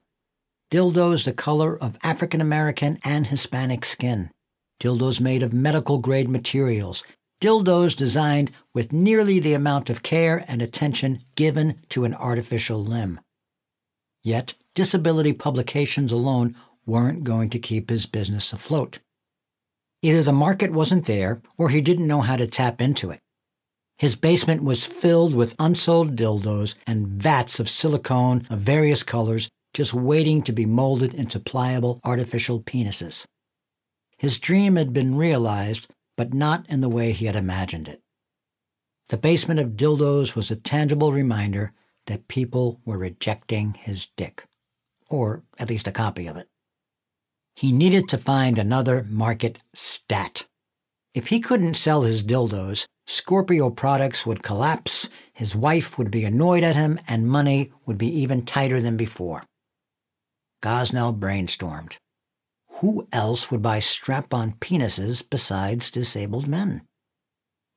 Dildos 0.71 1.25
the 1.25 1.33
color 1.33 1.77
of 1.77 1.97
African 2.03 2.41
American 2.41 2.99
and 3.03 3.27
Hispanic 3.27 3.85
skin 3.85 4.29
dildos 4.81 5.21
made 5.21 5.43
of 5.43 5.53
medical 5.53 5.99
grade 5.99 6.27
materials, 6.27 7.03
dildos 7.39 7.95
designed 7.95 8.51
with 8.73 8.91
nearly 8.91 9.39
the 9.39 9.53
amount 9.53 9.89
of 9.89 10.01
care 10.01 10.43
and 10.47 10.61
attention 10.61 11.23
given 11.35 11.79
to 11.87 12.03
an 12.03 12.15
artificial 12.15 12.83
limb. 12.83 13.19
Yet, 14.23 14.55
disability 14.73 15.33
publications 15.33 16.11
alone 16.11 16.55
weren't 16.91 17.23
going 17.23 17.49
to 17.49 17.67
keep 17.69 17.89
his 17.89 18.05
business 18.05 18.51
afloat. 18.51 18.99
Either 20.01 20.21
the 20.21 20.33
market 20.33 20.71
wasn't 20.71 21.05
there 21.05 21.41
or 21.57 21.69
he 21.69 21.79
didn't 21.79 22.07
know 22.07 22.21
how 22.21 22.35
to 22.35 22.45
tap 22.45 22.81
into 22.81 23.09
it. 23.09 23.19
His 23.97 24.15
basement 24.15 24.63
was 24.63 24.85
filled 24.85 25.33
with 25.33 25.55
unsold 25.57 26.15
dildos 26.15 26.75
and 26.85 27.07
vats 27.07 27.59
of 27.59 27.69
silicone 27.69 28.45
of 28.49 28.59
various 28.59 29.03
colors 29.03 29.49
just 29.73 29.93
waiting 29.93 30.41
to 30.41 30.51
be 30.51 30.65
molded 30.65 31.13
into 31.13 31.39
pliable 31.39 32.01
artificial 32.03 32.61
penises. 32.61 33.25
His 34.17 34.39
dream 34.39 34.75
had 34.75 34.91
been 34.91 35.15
realized, 35.15 35.87
but 36.17 36.33
not 36.33 36.67
in 36.69 36.81
the 36.81 36.89
way 36.89 37.11
he 37.11 37.25
had 37.25 37.35
imagined 37.35 37.87
it. 37.87 38.01
The 39.09 39.17
basement 39.17 39.59
of 39.59 39.77
dildos 39.77 40.35
was 40.35 40.51
a 40.51 40.55
tangible 40.55 41.11
reminder 41.11 41.73
that 42.07 42.27
people 42.27 42.81
were 42.85 42.97
rejecting 42.97 43.75
his 43.75 44.07
dick, 44.17 44.45
or 45.09 45.43
at 45.59 45.69
least 45.69 45.87
a 45.87 45.91
copy 45.91 46.27
of 46.27 46.37
it. 46.37 46.50
He 47.55 47.71
needed 47.71 48.07
to 48.09 48.17
find 48.17 48.57
another 48.57 49.05
market 49.09 49.59
stat. 49.73 50.45
If 51.13 51.27
he 51.27 51.39
couldn't 51.39 51.73
sell 51.73 52.03
his 52.03 52.23
dildos, 52.23 52.85
Scorpio 53.05 53.69
products 53.69 54.25
would 54.25 54.43
collapse, 54.43 55.09
his 55.33 55.55
wife 55.55 55.97
would 55.97 56.11
be 56.11 56.23
annoyed 56.23 56.63
at 56.63 56.75
him, 56.75 56.99
and 57.07 57.27
money 57.27 57.71
would 57.85 57.97
be 57.97 58.07
even 58.07 58.43
tighter 58.43 58.79
than 58.79 58.95
before. 58.95 59.43
Gosnell 60.63 61.17
brainstormed. 61.17 61.97
Who 62.79 63.07
else 63.11 63.51
would 63.51 63.61
buy 63.61 63.79
strap 63.79 64.33
on 64.33 64.53
penises 64.53 65.21
besides 65.27 65.91
disabled 65.91 66.47
men? 66.47 66.83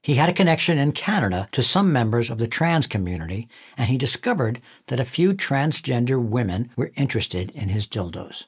He 0.02 0.14
had 0.14 0.28
a 0.28 0.34
connection 0.34 0.78
in 0.78 0.92
Canada 0.92 1.48
to 1.52 1.62
some 1.62 1.92
members 1.92 2.30
of 2.30 2.38
the 2.38 2.46
trans 2.46 2.86
community, 2.86 3.48
and 3.76 3.88
he 3.88 3.98
discovered 3.98 4.60
that 4.86 5.00
a 5.00 5.04
few 5.04 5.32
transgender 5.32 6.22
women 6.22 6.70
were 6.76 6.92
interested 6.94 7.50
in 7.52 7.70
his 7.70 7.86
dildos. 7.86 8.44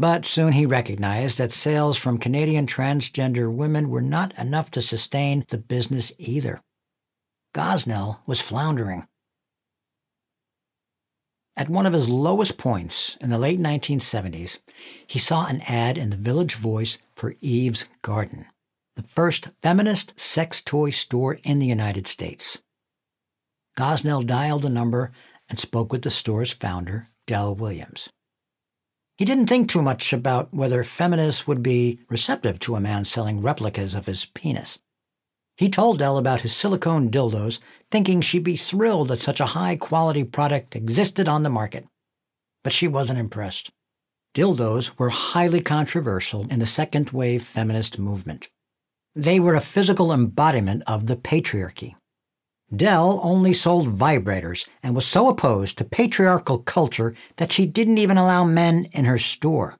But 0.00 0.24
soon 0.24 0.54
he 0.54 0.64
recognized 0.64 1.36
that 1.36 1.52
sales 1.52 1.98
from 1.98 2.16
Canadian 2.16 2.66
transgender 2.66 3.52
women 3.52 3.90
were 3.90 4.00
not 4.00 4.32
enough 4.38 4.70
to 4.70 4.80
sustain 4.80 5.44
the 5.48 5.58
business 5.58 6.10
either. 6.16 6.62
Gosnell 7.54 8.20
was 8.24 8.40
floundering. 8.40 9.06
At 11.54 11.68
one 11.68 11.84
of 11.84 11.92
his 11.92 12.08
lowest 12.08 12.56
points 12.56 13.18
in 13.20 13.28
the 13.28 13.36
late 13.36 13.60
1970s, 13.60 14.60
he 15.06 15.18
saw 15.18 15.46
an 15.46 15.60
ad 15.68 15.98
in 15.98 16.08
the 16.08 16.16
Village 16.16 16.54
Voice 16.54 16.96
for 17.14 17.34
Eve's 17.42 17.84
Garden, 18.00 18.46
the 18.96 19.02
first 19.02 19.50
feminist 19.60 20.18
sex 20.18 20.62
toy 20.62 20.88
store 20.88 21.40
in 21.42 21.58
the 21.58 21.66
United 21.66 22.06
States. 22.06 22.62
Gosnell 23.76 24.26
dialed 24.26 24.62
the 24.62 24.70
number 24.70 25.12
and 25.50 25.58
spoke 25.58 25.92
with 25.92 26.00
the 26.00 26.08
store's 26.08 26.52
founder, 26.52 27.06
Dell 27.26 27.54
Williams. 27.54 28.08
He 29.20 29.26
didn't 29.26 29.48
think 29.48 29.68
too 29.68 29.82
much 29.82 30.14
about 30.14 30.48
whether 30.50 30.82
feminists 30.82 31.46
would 31.46 31.62
be 31.62 31.98
receptive 32.08 32.58
to 32.60 32.74
a 32.74 32.80
man 32.80 33.04
selling 33.04 33.42
replicas 33.42 33.94
of 33.94 34.06
his 34.06 34.24
penis. 34.24 34.78
He 35.58 35.68
told 35.68 35.98
Dell 35.98 36.16
about 36.16 36.40
his 36.40 36.56
silicone 36.56 37.10
dildos, 37.10 37.58
thinking 37.90 38.22
she'd 38.22 38.44
be 38.44 38.56
thrilled 38.56 39.08
that 39.08 39.20
such 39.20 39.38
a 39.38 39.52
high 39.52 39.76
quality 39.76 40.24
product 40.24 40.74
existed 40.74 41.28
on 41.28 41.42
the 41.42 41.50
market. 41.50 41.84
But 42.64 42.72
she 42.72 42.88
wasn't 42.88 43.18
impressed. 43.18 43.70
Dildos 44.34 44.98
were 44.98 45.10
highly 45.10 45.60
controversial 45.60 46.46
in 46.48 46.58
the 46.58 46.64
second 46.64 47.10
wave 47.10 47.42
feminist 47.42 47.98
movement. 47.98 48.48
They 49.14 49.38
were 49.38 49.54
a 49.54 49.60
physical 49.60 50.14
embodiment 50.14 50.82
of 50.86 51.08
the 51.08 51.16
patriarchy. 51.16 51.94
Dell 52.74 53.20
only 53.24 53.52
sold 53.52 53.98
vibrators 53.98 54.68
and 54.82 54.94
was 54.94 55.06
so 55.06 55.28
opposed 55.28 55.76
to 55.78 55.84
patriarchal 55.84 56.58
culture 56.58 57.14
that 57.36 57.50
she 57.50 57.66
didn't 57.66 57.98
even 57.98 58.16
allow 58.16 58.44
men 58.44 58.86
in 58.92 59.06
her 59.06 59.18
store. 59.18 59.76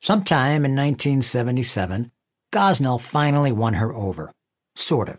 Sometime 0.00 0.64
in 0.64 0.74
1977, 0.74 2.10
Gosnell 2.52 3.00
finally 3.00 3.52
won 3.52 3.74
her 3.74 3.92
over. 3.92 4.32
Sort 4.76 5.08
of. 5.08 5.18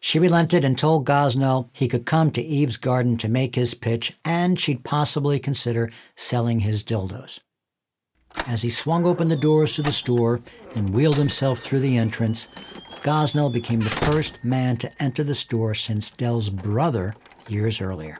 She 0.00 0.18
relented 0.18 0.64
and 0.64 0.76
told 0.76 1.06
Gosnell 1.06 1.68
he 1.72 1.86
could 1.86 2.04
come 2.06 2.32
to 2.32 2.42
Eve's 2.42 2.76
garden 2.76 3.16
to 3.18 3.28
make 3.28 3.54
his 3.54 3.74
pitch 3.74 4.16
and 4.24 4.58
she'd 4.58 4.82
possibly 4.82 5.38
consider 5.38 5.92
selling 6.16 6.60
his 6.60 6.82
dildos. 6.82 7.38
As 8.46 8.62
he 8.62 8.70
swung 8.70 9.06
open 9.06 9.28
the 9.28 9.36
doors 9.36 9.74
to 9.74 9.82
the 9.82 9.92
store 9.92 10.40
and 10.74 10.90
wheeled 10.90 11.16
himself 11.16 11.60
through 11.60 11.80
the 11.80 11.96
entrance, 11.98 12.48
Gosnell 13.02 13.50
became 13.50 13.80
the 13.80 13.88
first 13.88 14.44
man 14.44 14.76
to 14.76 15.02
enter 15.02 15.24
the 15.24 15.34
store 15.34 15.74
since 15.74 16.10
Dell's 16.10 16.50
brother 16.50 17.14
years 17.48 17.80
earlier. 17.80 18.18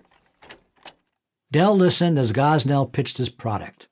Dell 1.53 1.77
listened 1.77 2.19
as 2.19 2.33
Gosnell 2.33 2.91
pitched 2.91 3.19
his 3.19 3.29
product. 3.29 3.89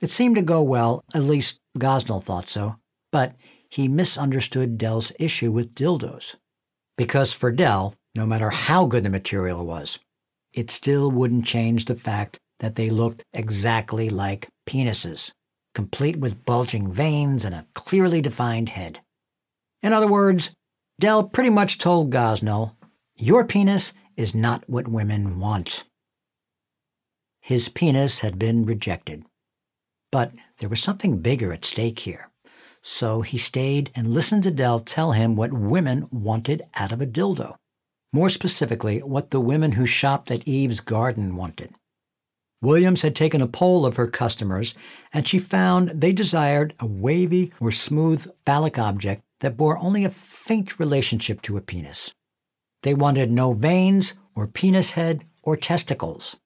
It 0.00 0.10
seemed 0.10 0.36
to 0.36 0.42
go 0.42 0.62
well, 0.62 1.04
at 1.14 1.24
least 1.24 1.60
Gosnell 1.78 2.22
thought 2.22 2.48
so, 2.48 2.76
but 3.12 3.34
he 3.68 3.86
misunderstood 3.86 4.78
Dell's 4.78 5.12
issue 5.18 5.52
with 5.52 5.74
dildos. 5.74 6.36
Because 6.96 7.34
for 7.34 7.50
Dell, 7.50 7.94
no 8.14 8.24
matter 8.24 8.48
how 8.48 8.86
good 8.86 9.04
the 9.04 9.10
material 9.10 9.66
was, 9.66 9.98
it 10.54 10.70
still 10.70 11.10
wouldn't 11.10 11.44
change 11.44 11.84
the 11.84 11.94
fact 11.94 12.38
that 12.60 12.76
they 12.76 12.88
looked 12.88 13.24
exactly 13.34 14.08
like 14.08 14.48
penises, 14.66 15.32
complete 15.74 16.16
with 16.16 16.46
bulging 16.46 16.90
veins 16.90 17.44
and 17.44 17.54
a 17.54 17.66
clearly 17.74 18.22
defined 18.22 18.70
head. 18.70 19.00
In 19.82 19.92
other 19.92 20.06
words, 20.06 20.54
Dell 20.98 21.24
pretty 21.24 21.50
much 21.50 21.78
told 21.78 22.12
Gosnell, 22.12 22.76
Your 23.16 23.44
penis 23.46 23.92
is 24.16 24.34
not 24.34 24.68
what 24.68 24.88
women 24.88 25.40
want. 25.40 25.84
His 27.40 27.70
penis 27.70 28.20
had 28.20 28.38
been 28.38 28.66
rejected. 28.66 29.24
But 30.12 30.32
there 30.58 30.68
was 30.68 30.82
something 30.82 31.20
bigger 31.20 31.52
at 31.52 31.64
stake 31.64 32.00
here. 32.00 32.30
So 32.82 33.22
he 33.22 33.38
stayed 33.38 33.90
and 33.94 34.12
listened 34.12 34.42
to 34.42 34.50
Dell 34.50 34.80
tell 34.80 35.12
him 35.12 35.36
what 35.36 35.52
women 35.52 36.06
wanted 36.10 36.62
out 36.76 36.92
of 36.92 37.00
a 37.00 37.06
dildo. 37.06 37.56
More 38.12 38.28
specifically, 38.28 38.98
what 39.00 39.30
the 39.30 39.40
women 39.40 39.72
who 39.72 39.86
shopped 39.86 40.30
at 40.30 40.46
Eve's 40.46 40.80
garden 40.80 41.36
wanted. 41.36 41.74
Williams 42.60 43.02
had 43.02 43.16
taken 43.16 43.40
a 43.40 43.46
poll 43.46 43.86
of 43.86 43.96
her 43.96 44.06
customers, 44.06 44.74
and 45.14 45.26
she 45.26 45.38
found 45.38 45.88
they 45.90 46.12
desired 46.12 46.74
a 46.78 46.86
wavy 46.86 47.52
or 47.60 47.70
smooth 47.70 48.26
phallic 48.44 48.78
object 48.78 49.22
that 49.40 49.56
bore 49.56 49.78
only 49.78 50.04
a 50.04 50.10
faint 50.10 50.78
relationship 50.78 51.42
to 51.42 51.56
a 51.56 51.60
penis. 51.60 52.12
They 52.82 52.94
wanted 52.94 53.30
no 53.30 53.52
veins 53.52 54.14
or 54.34 54.46
penis 54.46 54.92
head 54.92 55.24
or 55.42 55.56
testicles. 55.56 56.36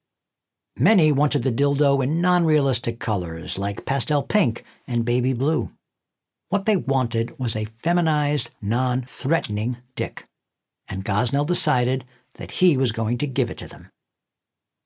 Many 0.77 1.13
wanted 1.13 1.45
the 1.45 1.53
dildo 1.53 2.03
in 2.03 2.21
non 2.21 2.45
realistic 2.45 2.99
colors 2.99 3.59
like 3.59 3.85
pastel 3.85 4.23
pink 4.23 4.65
and 4.89 5.05
baby 5.05 5.33
blue. 5.33 5.71
What 6.49 6.67
they 6.67 6.77
wanted 6.77 7.39
was 7.39 7.55
a 7.55 7.67
feminized, 7.67 8.51
non 8.61 9.03
threatening 9.03 9.77
dick, 9.95 10.27
and 10.89 11.05
Gosnell 11.05 11.47
decided 11.47 12.05
that 12.35 12.53
he 12.53 12.77
was 12.77 12.91
going 12.91 13.19
to 13.19 13.27
give 13.27 13.51
it 13.51 13.59
to 13.59 13.69
them. 13.69 13.91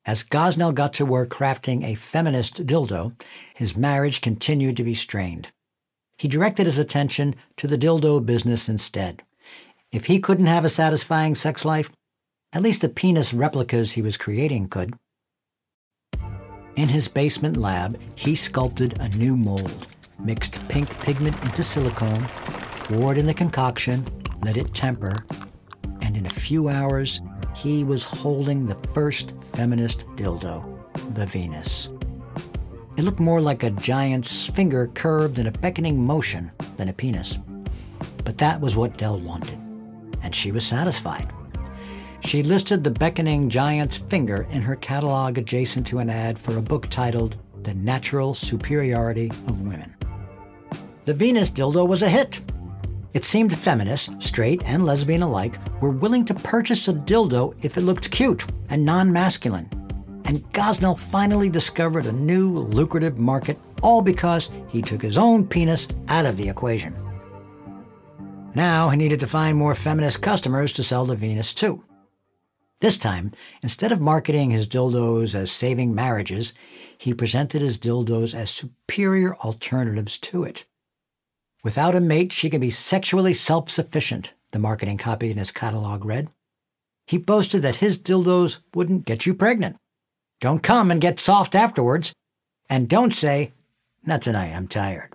As 0.04 0.22
Gosnell 0.22 0.74
got 0.74 0.92
to 0.94 1.06
work 1.06 1.30
crafting 1.30 1.84
a 1.84 1.94
feminist 1.94 2.66
dildo, 2.66 3.18
his 3.54 3.76
marriage 3.76 4.20
continued 4.20 4.76
to 4.76 4.84
be 4.84 4.94
strained 4.94 5.50
he 6.18 6.28
directed 6.28 6.66
his 6.66 6.78
attention 6.78 7.34
to 7.56 7.66
the 7.66 7.78
dildo 7.78 8.24
business 8.24 8.68
instead. 8.68 9.22
If 9.92 10.06
he 10.06 10.18
couldn't 10.18 10.46
have 10.46 10.64
a 10.64 10.68
satisfying 10.68 11.34
sex 11.34 11.64
life, 11.64 11.90
at 12.52 12.62
least 12.62 12.82
the 12.82 12.88
penis 12.88 13.32
replicas 13.32 13.92
he 13.92 14.02
was 14.02 14.16
creating 14.16 14.68
could. 14.68 14.94
In 16.76 16.88
his 16.88 17.08
basement 17.08 17.56
lab, 17.56 17.98
he 18.14 18.34
sculpted 18.34 18.98
a 19.00 19.08
new 19.16 19.36
mold, 19.36 19.86
mixed 20.18 20.66
pink 20.68 20.88
pigment 21.00 21.36
into 21.42 21.62
silicone, 21.62 22.26
poured 22.84 23.18
in 23.18 23.26
the 23.26 23.34
concoction, 23.34 24.06
let 24.42 24.56
it 24.56 24.74
temper, 24.74 25.12
and 26.02 26.16
in 26.16 26.26
a 26.26 26.30
few 26.30 26.68
hours, 26.68 27.20
he 27.54 27.84
was 27.84 28.04
holding 28.04 28.66
the 28.66 28.76
first 28.94 29.34
feminist 29.52 30.06
dildo, 30.16 30.64
the 31.14 31.26
Venus. 31.26 31.90
It 32.98 33.04
looked 33.04 33.20
more 33.20 33.40
like 33.40 33.62
a 33.62 33.70
giant's 33.70 34.48
finger 34.48 34.88
curved 34.88 35.38
in 35.38 35.46
a 35.46 35.52
beckoning 35.52 36.04
motion 36.04 36.50
than 36.76 36.88
a 36.88 36.92
penis. 36.92 37.38
But 38.24 38.38
that 38.38 38.60
was 38.60 38.74
what 38.74 38.98
Dell 38.98 39.20
wanted, 39.20 39.56
and 40.24 40.34
she 40.34 40.50
was 40.50 40.66
satisfied. 40.66 41.32
She 42.24 42.42
listed 42.42 42.82
the 42.82 42.90
beckoning 42.90 43.50
giant's 43.50 43.98
finger 43.98 44.48
in 44.50 44.62
her 44.62 44.74
catalog 44.74 45.38
adjacent 45.38 45.86
to 45.86 46.00
an 46.00 46.10
ad 46.10 46.40
for 46.40 46.56
a 46.56 46.60
book 46.60 46.90
titled 46.90 47.36
The 47.62 47.74
Natural 47.74 48.34
Superiority 48.34 49.30
of 49.46 49.60
Women. 49.60 49.94
The 51.04 51.14
Venus 51.14 51.52
dildo 51.52 51.86
was 51.86 52.02
a 52.02 52.08
hit. 52.08 52.40
It 53.14 53.24
seemed 53.24 53.56
feminists, 53.56 54.10
straight 54.18 54.60
and 54.64 54.84
lesbian 54.84 55.22
alike, 55.22 55.56
were 55.80 55.90
willing 55.90 56.24
to 56.24 56.34
purchase 56.34 56.88
a 56.88 56.94
dildo 56.94 57.54
if 57.62 57.78
it 57.78 57.82
looked 57.82 58.10
cute 58.10 58.44
and 58.70 58.84
non 58.84 59.12
masculine 59.12 59.70
and 60.28 60.44
Gosnell 60.52 60.96
finally 60.96 61.48
discovered 61.48 62.04
a 62.04 62.12
new 62.12 62.50
lucrative 62.50 63.18
market, 63.18 63.58
all 63.82 64.02
because 64.02 64.50
he 64.68 64.82
took 64.82 65.00
his 65.00 65.16
own 65.16 65.46
penis 65.46 65.88
out 66.08 66.26
of 66.26 66.36
the 66.36 66.50
equation. 66.50 66.94
Now 68.54 68.90
he 68.90 68.98
needed 68.98 69.20
to 69.20 69.26
find 69.26 69.56
more 69.56 69.74
feminist 69.74 70.20
customers 70.20 70.72
to 70.72 70.82
sell 70.82 71.06
the 71.06 71.16
Venus 71.16 71.54
to. 71.54 71.82
This 72.80 72.98
time, 72.98 73.32
instead 73.62 73.90
of 73.90 74.02
marketing 74.02 74.50
his 74.50 74.68
dildos 74.68 75.34
as 75.34 75.50
saving 75.50 75.94
marriages, 75.94 76.52
he 76.98 77.14
presented 77.14 77.62
his 77.62 77.78
dildos 77.78 78.34
as 78.34 78.50
superior 78.50 79.34
alternatives 79.36 80.18
to 80.18 80.44
it. 80.44 80.66
Without 81.64 81.96
a 81.96 82.00
mate, 82.00 82.32
she 82.32 82.50
can 82.50 82.60
be 82.60 82.70
sexually 82.70 83.32
self 83.32 83.70
sufficient, 83.70 84.34
the 84.52 84.58
marketing 84.58 84.98
copy 84.98 85.30
in 85.30 85.38
his 85.38 85.50
catalog 85.50 86.04
read. 86.04 86.28
He 87.06 87.16
boasted 87.16 87.62
that 87.62 87.76
his 87.76 87.98
dildos 87.98 88.58
wouldn't 88.74 89.06
get 89.06 89.24
you 89.24 89.34
pregnant. 89.34 89.76
Don't 90.40 90.62
come 90.62 90.90
and 90.90 91.00
get 91.00 91.18
soft 91.18 91.54
afterwards. 91.54 92.12
And 92.68 92.88
don't 92.88 93.12
say, 93.12 93.52
Not 94.04 94.22
tonight, 94.22 94.54
I'm 94.54 94.68
tired. 94.68 95.14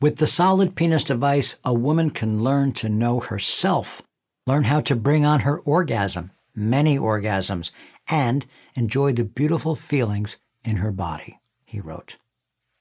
With 0.00 0.16
the 0.16 0.26
solid 0.26 0.74
penis 0.74 1.04
device, 1.04 1.58
a 1.64 1.74
woman 1.74 2.10
can 2.10 2.42
learn 2.42 2.72
to 2.74 2.88
know 2.88 3.20
herself, 3.20 4.02
learn 4.46 4.64
how 4.64 4.80
to 4.80 4.96
bring 4.96 5.26
on 5.26 5.40
her 5.40 5.60
orgasm, 5.60 6.30
many 6.54 6.98
orgasms, 6.98 7.70
and 8.10 8.46
enjoy 8.74 9.12
the 9.12 9.24
beautiful 9.24 9.74
feelings 9.74 10.38
in 10.64 10.76
her 10.76 10.92
body, 10.92 11.38
he 11.64 11.80
wrote. 11.80 12.16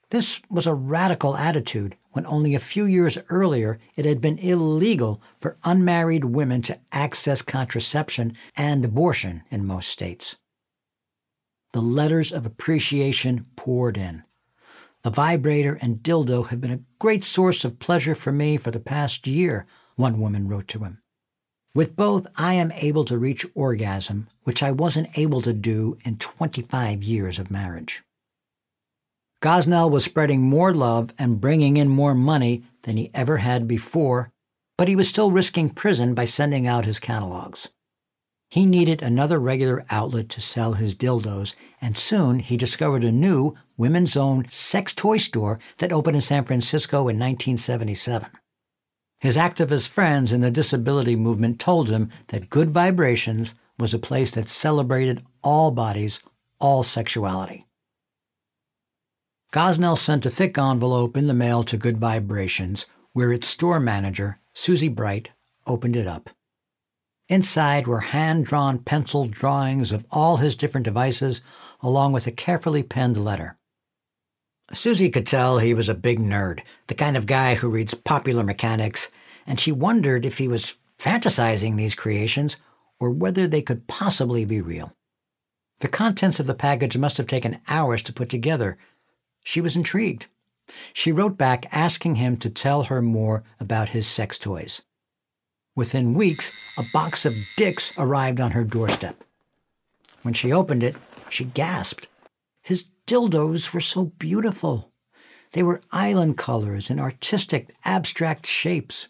This 0.09 0.41
was 0.49 0.67
a 0.67 0.73
radical 0.73 1.37
attitude 1.37 1.95
when 2.11 2.25
only 2.25 2.55
a 2.55 2.59
few 2.59 2.85
years 2.85 3.17
earlier 3.29 3.79
it 3.95 4.05
had 4.05 4.19
been 4.19 4.37
illegal 4.37 5.21
for 5.39 5.57
unmarried 5.63 6.25
women 6.25 6.61
to 6.63 6.79
access 6.91 7.41
contraception 7.41 8.35
and 8.57 8.83
abortion 8.83 9.43
in 9.49 9.65
most 9.65 9.89
states. 9.89 10.37
The 11.73 11.81
letters 11.81 12.31
of 12.31 12.45
appreciation 12.45 13.45
poured 13.55 13.97
in. 13.97 14.23
The 15.03 15.09
vibrator 15.09 15.77
and 15.81 15.97
dildo 15.97 16.47
have 16.49 16.61
been 16.61 16.71
a 16.71 16.83
great 16.99 17.23
source 17.23 17.63
of 17.63 17.79
pleasure 17.79 18.13
for 18.13 18.31
me 18.31 18.57
for 18.57 18.71
the 18.71 18.79
past 18.79 19.25
year, 19.25 19.65
one 19.95 20.19
woman 20.19 20.47
wrote 20.47 20.67
to 20.69 20.79
him. 20.79 21.01
With 21.73 21.95
both, 21.95 22.27
I 22.35 22.55
am 22.55 22.71
able 22.73 23.05
to 23.05 23.17
reach 23.17 23.45
orgasm, 23.55 24.27
which 24.43 24.61
I 24.61 24.71
wasn't 24.71 25.17
able 25.17 25.41
to 25.41 25.53
do 25.53 25.97
in 26.03 26.17
25 26.17 27.01
years 27.03 27.39
of 27.39 27.49
marriage. 27.49 28.03
Gosnell 29.41 29.89
was 29.89 30.03
spreading 30.03 30.41
more 30.41 30.73
love 30.73 31.11
and 31.17 31.41
bringing 31.41 31.77
in 31.77 31.87
more 31.87 32.13
money 32.13 32.63
than 32.83 32.97
he 32.97 33.09
ever 33.13 33.37
had 33.37 33.67
before, 33.67 34.31
but 34.77 34.89
he 34.89 34.95
was 34.95 35.07
still 35.07 35.31
risking 35.31 35.69
prison 35.69 36.13
by 36.13 36.25
sending 36.25 36.67
out 36.67 36.85
his 36.85 36.99
catalogs. 36.99 37.69
He 38.51 38.65
needed 38.65 39.01
another 39.01 39.39
regular 39.39 39.85
outlet 39.89 40.27
to 40.27 40.41
sell 40.41 40.73
his 40.73 40.93
dildos, 40.93 41.55
and 41.79 41.97
soon 41.97 42.39
he 42.39 42.57
discovered 42.57 43.01
a 43.01 43.11
new 43.11 43.55
women's 43.77 44.17
own 44.17 44.45
sex 44.49 44.93
toy 44.93 45.17
store 45.19 45.57
that 45.77 45.93
opened 45.93 46.17
in 46.17 46.21
San 46.21 46.43
Francisco 46.43 46.97
in 47.07 47.17
1977. 47.17 48.29
His 49.21 49.37
activist 49.37 49.87
friends 49.87 50.33
in 50.33 50.41
the 50.41 50.51
disability 50.51 51.15
movement 51.15 51.61
told 51.61 51.89
him 51.89 52.09
that 52.27 52.49
Good 52.49 52.71
Vibrations 52.71 53.55
was 53.79 53.93
a 53.93 53.99
place 53.99 54.31
that 54.31 54.49
celebrated 54.49 55.23
all 55.41 55.71
bodies, 55.71 56.19
all 56.59 56.83
sexuality. 56.83 57.67
Gosnell 59.53 59.97
sent 59.97 60.25
a 60.25 60.29
thick 60.29 60.57
envelope 60.57 61.15
in 61.15 61.27
the 61.27 61.33
mail 61.33 61.63
to 61.63 61.77
Good 61.77 61.99
Vibrations, 61.99 62.85
where 63.13 63.31
its 63.31 63.47
store 63.47 63.79
manager, 63.79 64.41
Susie 64.53 64.89
Bright, 64.89 65.29
opened 65.65 65.95
it 65.95 66.07
up. 66.07 66.29
Inside 67.31 67.87
were 67.87 68.01
hand 68.01 68.43
drawn 68.43 68.79
pencil 68.79 69.25
drawings 69.25 69.93
of 69.93 70.05
all 70.11 70.37
his 70.37 70.53
different 70.53 70.83
devices, 70.83 71.41
along 71.79 72.11
with 72.11 72.27
a 72.27 72.31
carefully 72.31 72.83
penned 72.83 73.15
letter. 73.15 73.57
Susie 74.73 75.09
could 75.09 75.25
tell 75.25 75.57
he 75.57 75.73
was 75.73 75.87
a 75.87 75.95
big 75.95 76.19
nerd, 76.19 76.59
the 76.87 76.93
kind 76.93 77.15
of 77.15 77.27
guy 77.27 77.55
who 77.55 77.69
reads 77.69 77.93
popular 77.93 78.43
mechanics, 78.43 79.09
and 79.47 79.61
she 79.61 79.71
wondered 79.71 80.25
if 80.25 80.39
he 80.39 80.49
was 80.49 80.77
fantasizing 80.99 81.77
these 81.77 81.95
creations 81.95 82.57
or 82.99 83.09
whether 83.09 83.47
they 83.47 83.61
could 83.61 83.87
possibly 83.87 84.43
be 84.43 84.59
real. 84.59 84.91
The 85.79 85.87
contents 85.87 86.41
of 86.41 86.47
the 86.47 86.53
package 86.53 86.97
must 86.97 87.15
have 87.15 87.27
taken 87.27 87.61
hours 87.69 88.01
to 88.03 88.13
put 88.13 88.27
together. 88.27 88.77
She 89.41 89.61
was 89.61 89.77
intrigued. 89.77 90.27
She 90.91 91.13
wrote 91.13 91.37
back 91.37 91.65
asking 91.71 92.15
him 92.15 92.35
to 92.37 92.49
tell 92.49 92.83
her 92.83 93.01
more 93.01 93.45
about 93.57 93.89
his 93.95 94.05
sex 94.05 94.37
toys. 94.37 94.81
Within 95.75 96.13
weeks, 96.13 96.51
a 96.77 96.83
box 96.91 97.25
of 97.25 97.33
dicks 97.55 97.97
arrived 97.97 98.41
on 98.41 98.51
her 98.51 98.63
doorstep. 98.63 99.23
When 100.21 100.33
she 100.33 100.51
opened 100.51 100.83
it, 100.83 100.95
she 101.29 101.45
gasped. 101.45 102.07
His 102.61 102.85
dildos 103.07 103.73
were 103.73 103.79
so 103.79 104.05
beautiful. 104.19 104.91
They 105.53 105.63
were 105.63 105.81
island 105.91 106.37
colors 106.37 106.89
and 106.89 106.99
artistic, 106.99 107.73
abstract 107.85 108.45
shapes. 108.45 109.07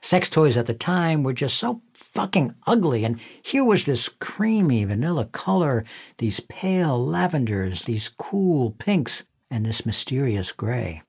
Sex 0.00 0.28
toys 0.28 0.56
at 0.56 0.66
the 0.66 0.74
time 0.74 1.22
were 1.22 1.32
just 1.32 1.56
so 1.58 1.82
fucking 1.94 2.54
ugly, 2.66 3.04
and 3.04 3.20
here 3.42 3.64
was 3.64 3.86
this 3.86 4.08
creamy 4.08 4.84
vanilla 4.84 5.26
color, 5.26 5.84
these 6.18 6.40
pale 6.40 6.98
lavenders, 7.04 7.82
these 7.82 8.08
cool 8.08 8.72
pinks, 8.72 9.24
and 9.50 9.64
this 9.64 9.86
mysterious 9.86 10.50
gray. 10.52 11.02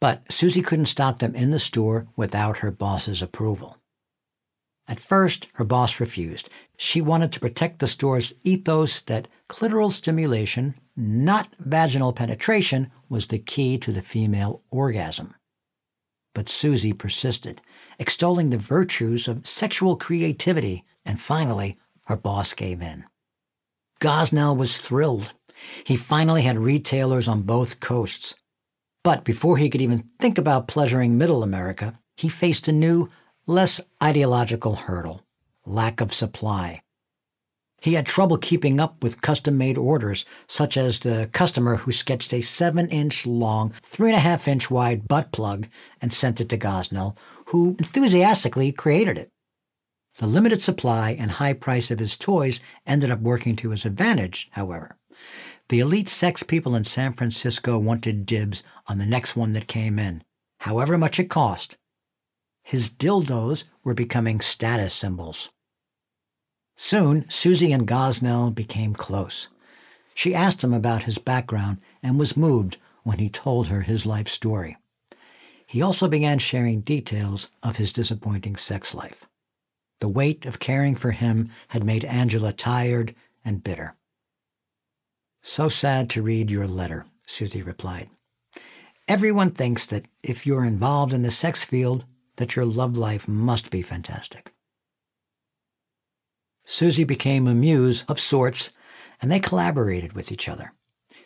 But 0.00 0.30
Susie 0.32 0.62
couldn't 0.62 0.86
stop 0.86 1.20
them 1.20 1.34
in 1.34 1.50
the 1.50 1.58
store 1.58 2.08
without 2.16 2.58
her 2.58 2.70
boss's 2.70 3.22
approval. 3.22 3.76
At 4.88 5.00
first, 5.00 5.48
her 5.54 5.64
boss 5.64 5.98
refused. 5.98 6.48
She 6.76 7.00
wanted 7.00 7.32
to 7.32 7.40
protect 7.40 7.80
the 7.80 7.88
store's 7.88 8.34
ethos 8.44 9.00
that 9.02 9.28
clitoral 9.48 9.90
stimulation, 9.90 10.74
not 10.96 11.48
vaginal 11.58 12.12
penetration, 12.12 12.90
was 13.08 13.26
the 13.26 13.38
key 13.38 13.78
to 13.78 13.90
the 13.90 14.02
female 14.02 14.62
orgasm. 14.70 15.34
But 16.34 16.48
Susie 16.48 16.92
persisted, 16.92 17.60
extolling 17.98 18.50
the 18.50 18.58
virtues 18.58 19.26
of 19.26 19.46
sexual 19.46 19.96
creativity, 19.96 20.84
and 21.04 21.20
finally, 21.20 21.78
her 22.06 22.16
boss 22.16 22.52
gave 22.52 22.82
in. 22.82 23.04
Gosnell 24.00 24.56
was 24.56 24.78
thrilled. 24.78 25.32
He 25.82 25.96
finally 25.96 26.42
had 26.42 26.58
retailers 26.58 27.26
on 27.26 27.42
both 27.42 27.80
coasts. 27.80 28.34
But 29.02 29.24
before 29.24 29.56
he 29.56 29.70
could 29.70 29.80
even 29.80 30.10
think 30.20 30.36
about 30.36 30.68
pleasuring 30.68 31.16
Middle 31.16 31.42
America, 31.42 31.98
he 32.16 32.28
faced 32.28 32.68
a 32.68 32.72
new, 32.72 33.08
less 33.46 33.80
ideological 34.02 34.74
hurdle 34.74 35.22
lack 35.64 36.00
of 36.00 36.12
supply. 36.12 36.80
He 37.80 37.94
had 37.94 38.06
trouble 38.06 38.38
keeping 38.38 38.80
up 38.80 39.02
with 39.02 39.20
custom 39.20 39.58
made 39.58 39.76
orders, 39.76 40.24
such 40.48 40.76
as 40.76 41.00
the 41.00 41.28
customer 41.32 41.76
who 41.76 41.92
sketched 41.92 42.32
a 42.32 42.40
7 42.40 42.88
inch 42.88 43.26
long, 43.26 43.70
3.5 43.70 44.48
inch 44.48 44.70
wide 44.70 45.06
butt 45.06 45.30
plug 45.32 45.68
and 46.00 46.12
sent 46.12 46.40
it 46.40 46.48
to 46.48 46.58
Gosnell, 46.58 47.16
who 47.46 47.76
enthusiastically 47.78 48.72
created 48.72 49.18
it. 49.18 49.30
The 50.18 50.26
limited 50.26 50.62
supply 50.62 51.10
and 51.10 51.32
high 51.32 51.52
price 51.52 51.90
of 51.90 51.98
his 51.98 52.16
toys 52.16 52.60
ended 52.86 53.10
up 53.10 53.20
working 53.20 53.54
to 53.56 53.70
his 53.70 53.84
advantage, 53.84 54.48
however. 54.52 54.96
The 55.68 55.80
elite 55.80 56.08
sex 56.08 56.42
people 56.42 56.74
in 56.74 56.84
San 56.84 57.12
Francisco 57.12 57.78
wanted 57.78 58.24
dibs 58.24 58.62
on 58.86 58.98
the 58.98 59.06
next 59.06 59.36
one 59.36 59.52
that 59.52 59.66
came 59.66 59.98
in, 59.98 60.24
however 60.60 60.96
much 60.96 61.20
it 61.20 61.28
cost. 61.28 61.76
His 62.66 62.90
dildos 62.90 63.62
were 63.84 63.94
becoming 63.94 64.40
status 64.40 64.92
symbols. 64.92 65.50
Soon, 66.74 67.30
Susie 67.30 67.70
and 67.70 67.86
Gosnell 67.86 68.52
became 68.52 68.92
close. 68.92 69.46
She 70.14 70.34
asked 70.34 70.64
him 70.64 70.74
about 70.74 71.04
his 71.04 71.18
background 71.18 71.78
and 72.02 72.18
was 72.18 72.36
moved 72.36 72.78
when 73.04 73.18
he 73.18 73.28
told 73.28 73.68
her 73.68 73.82
his 73.82 74.04
life 74.04 74.26
story. 74.26 74.78
He 75.64 75.80
also 75.80 76.08
began 76.08 76.40
sharing 76.40 76.80
details 76.80 77.48
of 77.62 77.76
his 77.76 77.92
disappointing 77.92 78.56
sex 78.56 78.96
life. 78.96 79.28
The 80.00 80.08
weight 80.08 80.44
of 80.44 80.58
caring 80.58 80.96
for 80.96 81.12
him 81.12 81.50
had 81.68 81.84
made 81.84 82.04
Angela 82.04 82.52
tired 82.52 83.14
and 83.44 83.62
bitter. 83.62 83.94
So 85.40 85.68
sad 85.68 86.10
to 86.10 86.20
read 86.20 86.50
your 86.50 86.66
letter, 86.66 87.06
Susie 87.26 87.62
replied. 87.62 88.10
Everyone 89.06 89.52
thinks 89.52 89.86
that 89.86 90.06
if 90.24 90.44
you're 90.44 90.64
involved 90.64 91.12
in 91.12 91.22
the 91.22 91.30
sex 91.30 91.64
field, 91.64 92.04
that 92.36 92.56
your 92.56 92.64
love 92.64 92.96
life 92.96 93.28
must 93.28 93.70
be 93.70 93.82
fantastic. 93.82 94.52
Susie 96.64 97.04
became 97.04 97.46
a 97.46 97.54
muse 97.54 98.04
of 98.08 98.18
sorts, 98.20 98.72
and 99.22 99.30
they 99.30 99.40
collaborated 99.40 100.12
with 100.12 100.32
each 100.32 100.48
other. 100.48 100.72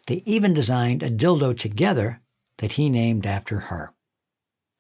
They 0.07 0.23
even 0.27 0.53
designed 0.53 1.03
a 1.03 1.11
dildo 1.11 1.57
together 1.57 2.21
that 2.59 2.73
he 2.73 2.91
named 2.91 3.27
after 3.27 3.61
her. 3.61 3.95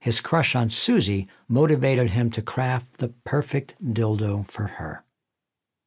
His 0.00 0.20
crush 0.20 0.54
on 0.54 0.70
Susie 0.70 1.28
motivated 1.48 2.10
him 2.10 2.30
to 2.30 2.42
craft 2.42 2.98
the 2.98 3.08
perfect 3.24 3.74
dildo 3.82 4.46
for 4.46 4.66
her. 4.66 5.04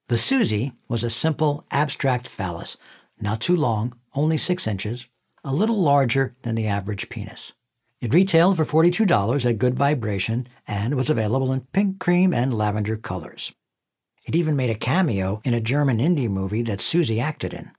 The 0.07 0.17
Susie 0.17 0.73
was 0.87 1.03
a 1.03 1.09
simple, 1.09 1.65
abstract 1.71 2.27
phallus, 2.27 2.77
not 3.19 3.41
too 3.41 3.55
long, 3.55 3.95
only 4.13 4.37
six 4.37 4.67
inches, 4.67 5.07
a 5.43 5.53
little 5.53 5.81
larger 5.81 6.35
than 6.41 6.55
the 6.55 6.67
average 6.67 7.09
penis. 7.09 7.53
It 8.03 8.13
retailed 8.13 8.57
for 8.57 8.65
$42 8.65 9.49
at 9.49 9.57
Good 9.57 9.75
Vibration 9.75 10.45
and 10.67 10.95
was 10.95 11.09
available 11.09 11.53
in 11.53 11.61
pink, 11.71 12.01
cream, 12.01 12.33
and 12.33 12.53
lavender 12.53 12.97
colors. 12.97 13.53
It 14.25 14.35
even 14.35 14.57
made 14.57 14.69
a 14.69 14.75
cameo 14.75 15.39
in 15.45 15.53
a 15.53 15.61
German 15.61 15.99
indie 15.99 16.27
movie 16.27 16.63
that 16.63 16.81
Susie 16.81 17.21
acted 17.21 17.53
in. 17.53 17.71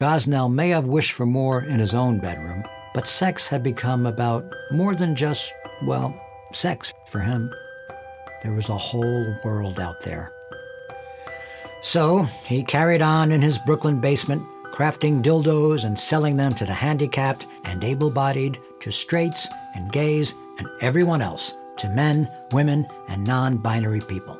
Gosnell 0.00 0.50
may 0.50 0.70
have 0.70 0.86
wished 0.86 1.12
for 1.12 1.26
more 1.26 1.62
in 1.62 1.78
his 1.78 1.92
own 1.92 2.20
bedroom, 2.20 2.64
but 2.94 3.06
sex 3.06 3.48
had 3.48 3.62
become 3.62 4.06
about 4.06 4.50
more 4.70 4.94
than 4.94 5.14
just, 5.14 5.52
well, 5.84 6.18
sex 6.52 6.94
for 7.08 7.20
him. 7.20 7.52
There 8.42 8.54
was 8.54 8.70
a 8.70 8.78
whole 8.78 9.36
world 9.44 9.78
out 9.78 10.00
there. 10.00 10.32
So 11.82 12.22
he 12.46 12.62
carried 12.62 13.02
on 13.02 13.30
in 13.30 13.42
his 13.42 13.58
Brooklyn 13.58 14.00
basement, 14.00 14.42
crafting 14.70 15.22
dildos 15.22 15.84
and 15.84 15.98
selling 15.98 16.38
them 16.38 16.54
to 16.54 16.64
the 16.64 16.72
handicapped 16.72 17.46
and 17.64 17.84
able 17.84 18.10
bodied, 18.10 18.58
to 18.82 18.92
straights 18.92 19.48
and 19.74 19.90
gays 19.92 20.34
and 20.58 20.68
everyone 20.80 21.22
else, 21.22 21.54
to 21.78 21.88
men, 21.88 22.30
women, 22.52 22.86
and 23.08 23.26
non 23.26 23.56
binary 23.56 24.00
people. 24.00 24.38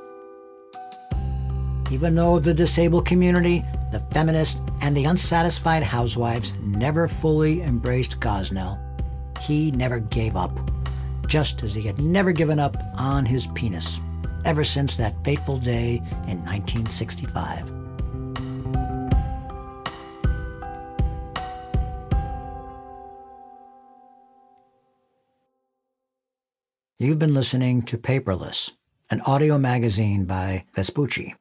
Even 1.91 2.15
though 2.15 2.39
the 2.39 2.55
disabled 2.55 3.07
community, 3.07 3.65
the 3.91 4.01
feminists, 4.13 4.61
and 4.81 4.97
the 4.97 5.05
unsatisfied 5.05 5.83
housewives 5.83 6.55
never 6.61 7.07
fully 7.07 7.63
embraced 7.63 8.21
Gosnell, 8.21 8.79
he 9.41 9.71
never 9.71 10.01
gave 10.01 10.37
up, 10.37 10.59
just 11.27 11.63
as 11.63 11.75
he 11.75 11.83
had 11.83 12.01
never 12.01 12.33
given 12.33 12.59
up 12.59 12.77
on 12.99 13.25
his 13.25 13.47
penis 13.49 14.01
ever 14.45 14.65
since 14.65 14.97
that 14.97 15.15
fateful 15.25 15.59
day 15.59 15.97
in 16.27 16.39
1965. 16.45 17.82
You've 27.03 27.19
been 27.19 27.35
listening 27.35 27.83
to 27.87 27.99
Paperless, 27.99 28.71
an 29.11 29.23
audio 29.23 29.59
magazine 29.59 30.25
by 30.25 30.67
Vespucci. 30.77 31.35